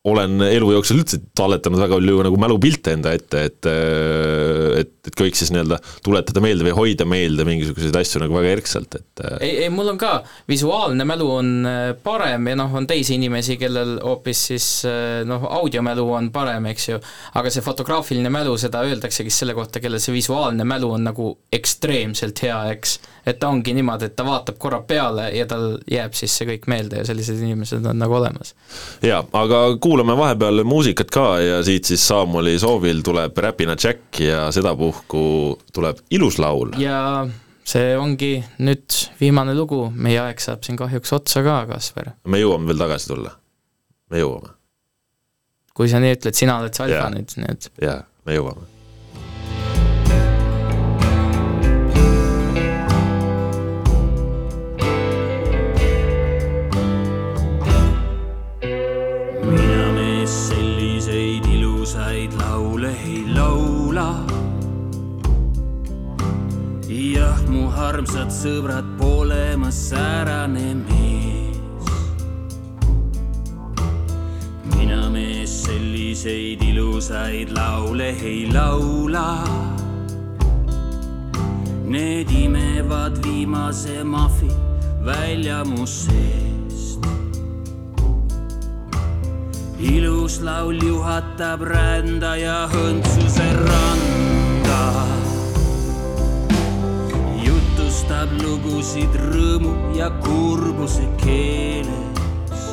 olen 0.08 0.40
elu 0.46 0.70
jooksul 0.78 1.02
üldse 1.02 1.18
talletanud 1.36 1.82
väga 1.82 1.98
palju 1.98 2.22
nagu 2.24 2.38
mälupilte 2.40 2.94
enda 2.96 3.12
ette, 3.18 3.42
et 3.50 3.68
et, 3.68 5.00
et 5.10 5.16
kõik 5.20 5.36
siis 5.36 5.52
nii-öelda 5.52 5.80
tuletada 6.06 6.40
meelde 6.44 6.64
või 6.70 6.76
hoida 6.78 7.08
meelde 7.10 7.44
mingisuguseid 7.48 7.98
asju 8.00 8.22
nagu 8.24 8.38
väga 8.38 8.54
erksalt, 8.56 8.96
et 8.96 9.24
ei, 9.44 9.66
ei 9.66 9.70
mul 9.74 9.92
on 9.92 10.00
ka, 10.00 10.22
visuaalne 10.48 11.04
mälu 11.08 11.28
on 11.34 11.52
äh, 11.68 11.80
parem 12.04 12.48
ja 12.48 12.56
noh, 12.62 12.78
on 12.80 12.88
teisi 12.88 13.18
inimesi, 13.18 13.58
kellel 13.60 13.98
hoopis 14.04 14.46
siis 14.52 14.70
äh, 14.88 15.20
noh, 15.28 15.44
audiomälu 15.60 16.06
on 16.16 16.32
parem, 16.32 16.70
eks 16.72 16.90
ju, 16.94 17.02
aga 17.42 17.52
see 17.52 17.66
fotograafiline 17.66 18.32
mälu, 18.32 18.56
seda 18.62 18.86
öeldaksegi 18.88 19.34
selle 19.34 19.56
kohta, 19.58 19.84
kellel 19.84 20.00
see 20.04 20.16
visuaalne 20.16 20.68
mälu 20.68 20.94
on 20.96 21.10
nagu 21.10 21.34
ekstreemselt 21.60 22.44
hea, 22.46 22.60
eks. 22.78 23.00
et 23.28 23.40
ta 23.42 23.52
ongi 23.52 23.76
niimoodi, 23.76 24.10
et 24.10 24.16
ta 24.16 24.24
vaatab 24.28 24.58
korra 24.62 24.80
peale 24.88 25.30
ja 25.36 25.46
tal 25.50 25.74
jääb 25.92 26.16
siis 26.18 26.40
see 26.40 26.48
kõik 26.54 26.70
meelde 26.72 27.04
ja 27.04 27.10
sellised 27.12 27.44
inimesed 27.44 27.84
on 27.84 28.00
nagu 28.00 28.16
olemas. 28.16 28.56
jaa, 29.04 29.26
aga 29.44 29.64
kuulame 29.90 30.14
vahepeal 30.18 30.64
muusikat 30.70 31.10
ka 31.10 31.40
ja 31.42 31.64
siit 31.66 31.88
siis 31.90 32.04
Saamoli 32.08 32.60
soovil 32.62 33.02
tuleb 33.02 33.38
Räpina 33.38 33.74
Jack 33.74 34.20
ja 34.22 34.52
sedapuhku 34.54 35.22
tuleb 35.74 36.04
ilus 36.14 36.38
laul. 36.40 36.76
ja 36.78 37.26
see 37.66 37.96
ongi 37.98 38.36
nüüd 38.62 39.00
viimane 39.22 39.56
lugu, 39.58 39.88
meie 39.96 40.20
aeg 40.22 40.44
saab 40.44 40.62
siin 40.66 40.78
kahjuks 40.78 41.14
otsa 41.18 41.42
ka, 41.46 41.58
Kasper. 41.72 42.14
me 42.30 42.42
jõuame 42.42 42.70
veel 42.70 42.84
tagasi 42.84 43.10
tulla. 43.10 43.34
me 44.14 44.22
jõuame, 44.22 44.54
kui 45.74 45.90
sa 45.90 46.04
nii 46.04 46.20
ütled, 46.20 46.38
sina 46.38 46.60
oled 46.62 46.82
alfa 46.86 46.94
Jaa. 46.94 47.10
nüüd, 47.16 47.34
nii 47.42 47.56
et 47.56 47.72
jaa, 47.88 48.04
me 48.30 48.38
jõuame. 48.38 48.69
Välja 85.06 85.64
mu 85.64 85.86
seest 85.88 87.00
ilus 89.80 90.42
laul 90.44 90.76
juhatab 90.76 91.64
rändaja 91.64 92.68
hõntsuse 92.68 93.48
randa. 93.64 94.82
jutustab 97.40 98.28
lugusid 98.44 99.16
rõõmu 99.32 99.72
ja 99.96 100.12
kurbuse 100.20 101.08
keeles. 101.24 102.66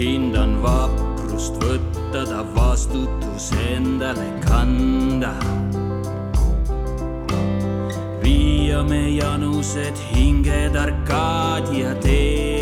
hindan 0.00 0.62
vaprust 0.64 1.60
võtta 1.60 2.24
ta 2.24 2.40
vastutus 2.56 3.52
endale 3.68 4.32
kanda. 4.48 5.36
Viia 8.74 8.82
me 8.88 9.20
janused 9.20 9.98
hinged 9.98 10.74
Arkaadia 10.84 11.94
teele 12.00 12.53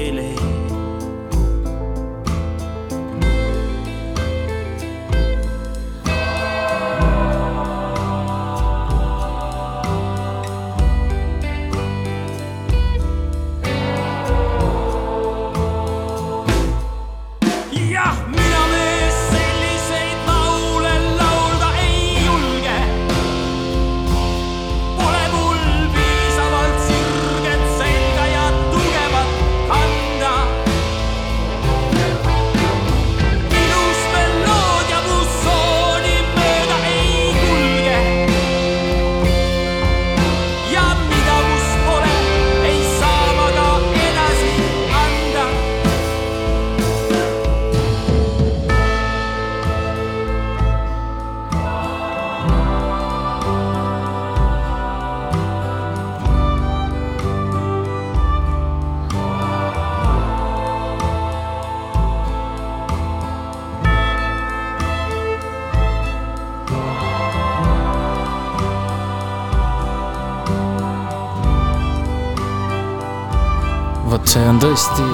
on 74.53 74.59
tõesti 74.61 75.05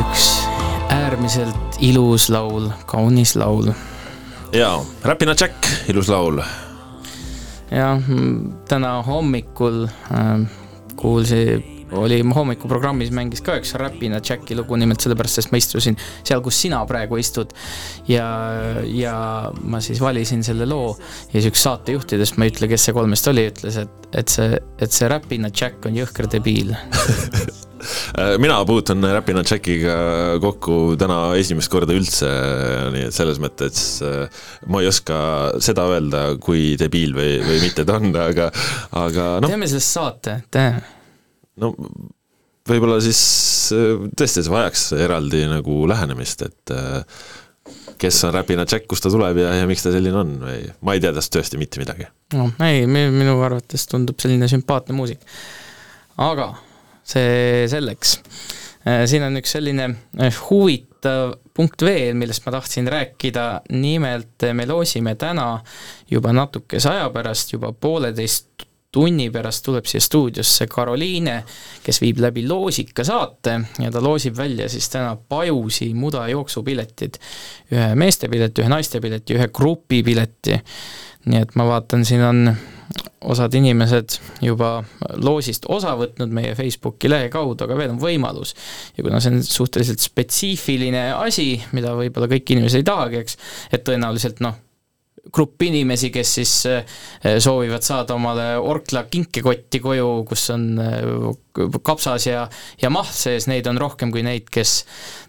üks 0.00 0.26
äärmiselt 0.88 1.76
ilus 1.84 2.30
laul, 2.32 2.70
kaunis 2.88 3.34
laul. 3.36 3.68
jaa, 4.56 4.78
Räpina 5.04 5.34
Jack, 5.36 5.68
ilus 5.92 6.08
laul. 6.08 6.40
jah, 7.68 8.06
täna 8.70 8.94
hommikul 9.04 9.82
äh, 9.84 10.46
kuulsin, 10.96 11.66
oli 11.92 12.22
hommikuprogrammis 12.24 13.12
mängis 13.12 13.44
ka 13.44 13.58
üks 13.60 13.74
Räpina 13.76 14.22
Jacki 14.22 14.56
lugu, 14.56 14.80
nimelt 14.80 15.04
sellepärast, 15.04 15.42
sest 15.42 15.52
ma 15.52 15.60
istusin 15.60 16.00
seal, 16.22 16.40
kus 16.40 16.62
sina 16.64 16.80
praegu 16.88 17.20
istud. 17.20 17.52
ja, 18.08 18.24
ja 18.88 19.18
ma 19.60 19.82
siis 19.84 20.00
valisin 20.00 20.46
selle 20.46 20.64
loo 20.72 20.96
ja 20.96 21.36
siis 21.36 21.52
üks 21.52 21.68
saatejuhtidest, 21.68 22.40
ma 22.40 22.48
ei 22.48 22.56
ütle, 22.56 22.72
kes 22.72 22.88
see 22.88 22.96
kolmest 22.96 23.28
oli, 23.28 23.44
ütles, 23.52 23.76
et, 23.84 24.10
et 24.24 24.36
see, 24.38 24.64
et 24.80 25.00
see 25.00 25.12
Räpina 25.12 25.52
Jack 25.52 25.84
on 25.84 26.00
jõhker 26.00 26.32
debiil. 26.32 26.72
mina 28.42 28.58
puutun 28.68 29.04
Räpina 29.04 29.42
Jackiga 29.46 29.96
kokku 30.42 30.96
täna 31.00 31.18
esimest 31.38 31.70
korda 31.72 31.94
üldse, 31.96 32.28
nii 32.94 33.06
et 33.08 33.16
selles 33.16 33.40
mõttes 33.42 33.80
äh, 34.04 34.42
ma 34.70 34.82
ei 34.82 34.90
oska 34.90 35.18
seda 35.62 35.86
öelda, 35.92 36.26
kui 36.42 36.74
debiil 36.80 37.14
või, 37.16 37.38
või 37.44 37.62
mitte 37.64 37.86
ta 37.86 37.98
on, 38.00 38.12
aga, 38.20 38.50
aga 38.96 39.30
noh, 39.42 39.52
teeme 39.52 39.68
sellest 39.70 39.96
saate, 39.96 40.38
tee. 40.52 40.70
no 41.62 41.72
võib-olla 42.68 43.00
siis 43.04 43.22
äh, 43.76 44.06
tõesti 44.16 44.44
see 44.44 44.54
vajaks 44.54 44.88
eraldi 44.98 45.44
nagu 45.50 45.82
lähenemist, 45.90 46.46
et 46.46 46.74
äh, 46.74 47.24
kes 48.00 48.20
on 48.28 48.34
Räpina 48.36 48.66
Jack, 48.68 48.86
kust 48.90 49.06
ta 49.06 49.12
tuleb 49.12 49.40
ja, 49.40 49.54
ja 49.60 49.66
miks 49.68 49.86
ta 49.86 49.94
selline 49.94 50.20
on 50.20 50.36
või 50.42 50.60
ma 50.84 50.96
ei 50.96 51.02
tea 51.02 51.14
tast 51.16 51.32
tõesti 51.34 51.60
mitte 51.60 51.82
midagi. 51.82 52.08
noh, 52.36 52.52
ei, 52.66 52.84
minu 52.90 53.38
arvates 53.46 53.88
tundub 53.90 54.20
selline 54.22 54.48
sümpaatne 54.50 54.96
muusik. 54.96 55.22
aga 56.16 56.52
see 57.06 57.66
selleks. 57.70 58.18
siin 59.10 59.24
on 59.26 59.38
üks 59.40 59.56
selline 59.56 59.88
eh, 60.22 60.42
huvitav 60.48 61.36
punkt 61.56 61.82
veel, 61.82 62.14
millest 62.18 62.44
ma 62.46 62.52
tahtsin 62.54 62.86
rääkida, 62.92 63.46
nimelt 63.74 64.46
eh, 64.46 64.54
me 64.54 64.66
loosime 64.68 65.16
täna 65.18 65.56
juba 66.10 66.34
natukese 66.36 66.92
aja 66.92 67.08
pärast, 67.14 67.54
juba 67.56 67.72
pooleteist 67.72 68.66
tunni 68.96 69.26
pärast 69.30 69.64
tuleb 69.66 69.84
siia 69.88 70.00
stuudiosse 70.00 70.68
Karoliine, 70.72 71.40
kes 71.84 71.98
viib 72.00 72.20
läbi 72.22 72.46
loosika 72.48 73.04
saate 73.04 73.58
ja 73.82 73.90
ta 73.92 74.00
loosib 74.00 74.38
välja 74.38 74.70
siis 74.72 74.88
täna 74.92 75.16
Pajusi 75.16 75.90
muda 75.94 76.22
jooksupiletid. 76.30 77.18
ühe 77.74 77.90
meestepileti, 77.98 78.62
ühe 78.62 78.72
naistepileti, 78.72 79.36
ühe 79.36 79.50
grupipileti. 79.52 80.60
nii 81.26 81.42
et 81.42 81.54
ma 81.58 81.66
vaatan, 81.68 82.04
siin 82.06 82.22
on 82.24 82.56
osad 83.26 83.54
inimesed 83.58 84.18
juba 84.44 84.84
loosist 85.22 85.66
osa 85.72 85.96
võtnud 85.98 86.34
meie 86.34 86.54
Facebooki 86.58 87.10
lehe 87.10 87.30
kaudu, 87.32 87.64
aga 87.64 87.78
veel 87.78 87.94
on 87.94 88.02
võimalus. 88.02 88.54
ja 88.96 89.06
kuna 89.06 89.20
see 89.20 89.34
on 89.34 89.42
suhteliselt 89.42 90.04
spetsiifiline 90.04 91.08
asi, 91.16 91.56
mida 91.76 91.96
võib-olla 91.98 92.30
kõik 92.30 92.54
inimesed 92.54 92.82
ei 92.82 92.86
tahagi, 92.86 93.24
eks, 93.24 93.38
et 93.72 93.84
tõenäoliselt 93.86 94.42
noh, 94.44 94.62
grupp 95.32 95.62
inimesi, 95.66 96.10
kes 96.14 96.34
siis 96.38 96.52
eh, 96.70 96.84
soovivad 97.42 97.82
saada 97.82 98.14
omale 98.14 98.46
Orkla 98.62 99.04
kinkekotti 99.10 99.80
koju, 99.82 100.08
kus 100.28 100.48
on 100.54 100.66
eh, 100.82 101.76
kapsas 101.82 102.28
ja, 102.28 102.46
ja 102.82 102.90
mahl 102.92 103.12
sees, 103.12 103.48
neid 103.50 103.66
on 103.70 103.80
rohkem 103.80 104.12
kui 104.14 104.22
neid, 104.26 104.48
kes 104.52 104.78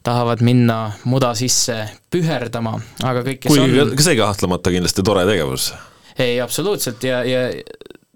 tahavad 0.06 0.44
minna 0.46 0.80
muda 1.10 1.34
sisse 1.38 1.80
püherdama, 2.14 2.78
aga 3.04 3.26
kõik, 3.26 3.46
kes 3.46 3.54
kuigi 3.54 3.84
on 3.84 3.96
ka 3.98 4.10
see 4.10 4.20
kahtlemata 4.20 4.74
kindlasti 4.76 5.06
tore 5.06 5.26
tegevus. 5.30 5.72
ei, 6.20 6.40
absoluutselt 6.42 7.04
ja, 7.04 7.24
ja 7.28 7.48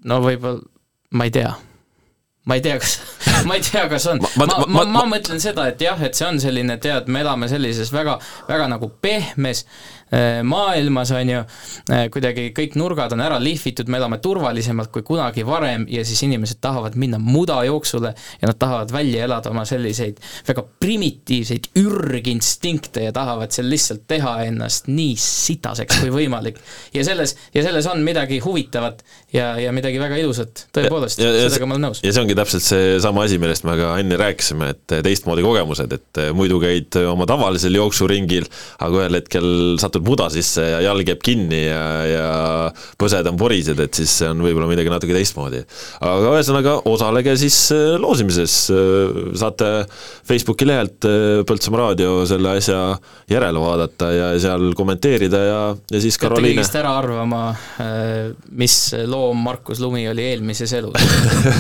no 0.10 0.22
võib-olla, 0.24 0.62
ma 1.18 1.28
ei 1.28 1.32
tea. 1.36 1.52
ma 2.49 2.56
ei 2.58 2.62
tea, 2.66 2.80
kas, 2.82 2.95
ma 3.47 3.56
ei 3.60 3.62
tea, 3.66 3.84
kas 3.91 4.08
on, 4.10 4.22
ma, 4.39 4.47
Ma- 4.49 4.66
ma, 4.68 4.86
ma- 4.89 5.06
mõtlen 5.16 5.39
seda, 5.43 5.68
et 5.70 5.82
jah, 5.82 5.99
et 6.02 6.18
see 6.18 6.26
on 6.28 6.39
selline, 6.41 6.78
tead, 6.82 7.08
me 7.12 7.22
elame 7.22 7.49
sellises 7.52 7.91
väga, 7.93 8.18
väga 8.49 8.68
nagu 8.72 8.89
pehmes 9.02 9.66
maailmas, 10.43 11.12
on 11.16 11.30
ju, 11.30 11.41
kuidagi 12.12 12.49
kõik 12.55 12.76
nurgad 12.80 13.14
on 13.16 13.24
ära 13.24 13.38
lihvitud, 13.41 13.88
me 13.91 13.99
elame 14.01 14.20
turvalisemalt 14.24 14.91
kui 14.91 15.05
kunagi 15.07 15.45
varem 15.47 15.86
ja 15.91 16.03
siis 16.07 16.24
inimesed 16.28 16.59
tahavad 16.64 16.97
minna 16.99 17.20
mudajooksule 17.22 18.14
ja 18.41 18.49
nad 18.49 18.59
tahavad 18.59 18.91
välja 18.91 19.26
elada 19.28 19.51
oma 19.53 19.64
selliseid 19.68 20.20
väga 20.47 20.64
primitiivseid 20.84 21.72
ürginstinkte 21.80 23.05
ja 23.07 23.14
tahavad 23.16 23.53
seal 23.55 23.70
lihtsalt 23.72 24.03
teha 24.09 24.36
ennast 24.49 24.89
nii 24.91 25.16
sitaseks 25.20 26.01
kui 26.03 26.12
võimalik. 26.14 26.59
ja 26.93 27.05
selles, 27.07 27.36
ja 27.55 27.64
selles 27.66 27.88
on 27.91 28.03
midagi 28.05 28.41
huvitavat 28.43 29.03
ja, 29.34 29.53
ja 29.59 29.72
midagi 29.76 29.99
väga 30.01 30.20
ilusat, 30.22 30.66
tõepoolest, 30.76 31.22
sellega 31.22 31.70
ma 31.70 31.78
olen 31.78 31.88
nõus. 31.89 32.03
ja 32.03 32.14
see 32.14 32.24
ongi 32.24 32.38
täpselt 32.38 32.66
seesama 32.66 33.26
asi, 33.28 33.39
millest 33.41 33.66
me 33.68 33.78
ka 33.80 33.93
enne 34.01 34.20
rääkisime, 34.20 34.72
et 34.76 34.97
teistmoodi 35.07 35.45
kogemused, 35.45 35.95
et 35.97 36.22
muidu 36.38 36.59
käid 36.64 36.99
oma 37.05 37.28
tavalisel 37.30 37.76
jooksuringil, 37.80 38.47
aga 38.84 39.03
ühel 39.03 39.20
hetkel 39.22 39.49
satud 39.82 40.01
muda 40.06 40.28
sisse 40.34 40.64
ja 40.66 40.80
jalg 40.88 41.08
jääb 41.12 41.22
kinni 41.26 41.62
ja, 41.66 41.84
ja 42.08 42.26
põsed 42.99 43.28
on 43.30 43.38
porised, 43.39 43.80
et 43.84 43.99
siis 44.02 44.14
see 44.22 44.30
on 44.32 44.41
võib-olla 44.45 44.70
midagi 44.70 44.91
natuke 44.93 45.16
teistmoodi. 45.16 45.62
aga 46.02 46.34
ühesõnaga, 46.36 46.76
osalege 46.91 47.36
siis 47.39 47.58
äh, 47.76 47.95
loosimises, 48.02 48.58
saate 49.41 49.72
Facebooki 50.28 50.68
lehelt 50.70 51.08
äh, 51.10 51.41
Põltsamaa 51.47 51.86
raadio 51.86 52.22
selle 52.30 52.56
asja 52.60 52.82
järele 53.32 53.62
vaadata 53.62 54.12
ja 54.16 54.28
seal 54.41 54.72
kommenteerida 54.78 55.41
ja, 55.45 55.62
ja 55.76 56.04
siis 56.04 56.18
peate 56.18 56.28
Karoliine 56.30 56.60
kõigist 56.60 56.78
ära 56.80 56.93
arvama, 56.99 57.45
mis 58.58 58.78
loom 59.10 59.41
Markus 59.45 59.82
Lumi 59.82 60.06
oli 60.12 60.28
eelmises 60.34 60.74
elus. 60.78 61.02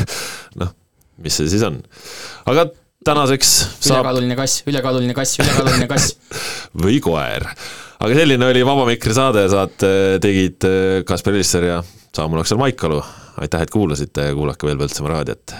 noh, 0.61 0.75
mis 1.21 1.39
see 1.39 1.49
siis 1.51 1.65
on. 1.67 1.81
aga 2.49 2.69
tänaseks 3.05 3.51
saab 3.81 4.01
ülekaaluline 4.01 4.37
kass, 4.37 4.63
ülekaaluline 4.69 5.15
kass, 5.17 5.39
ülekaaluline 5.41 5.87
kass. 5.89 6.15
või 6.83 6.99
koer. 7.03 7.47
Aga 8.01 8.15
selline 8.17 8.47
oli 8.49 8.63
Vaba 8.65 8.85
Mikri 8.89 9.13
saade, 9.13 9.43
saate 9.51 9.91
tegid 10.23 10.65
äh, 10.67 11.01
Kaspar 11.07 11.37
Elisser 11.37 11.67
ja 11.67 11.81
Saamul 12.15 12.41
Aksel 12.41 12.59
Maikalu. 12.61 13.01
aitäh, 13.41 13.61
et 13.61 13.71
kuulasite 13.71 14.25
ja 14.27 14.33
kuulake 14.35 14.67
veel 14.67 14.77
Põltsamaa 14.81 15.13
raadiot 15.15 15.53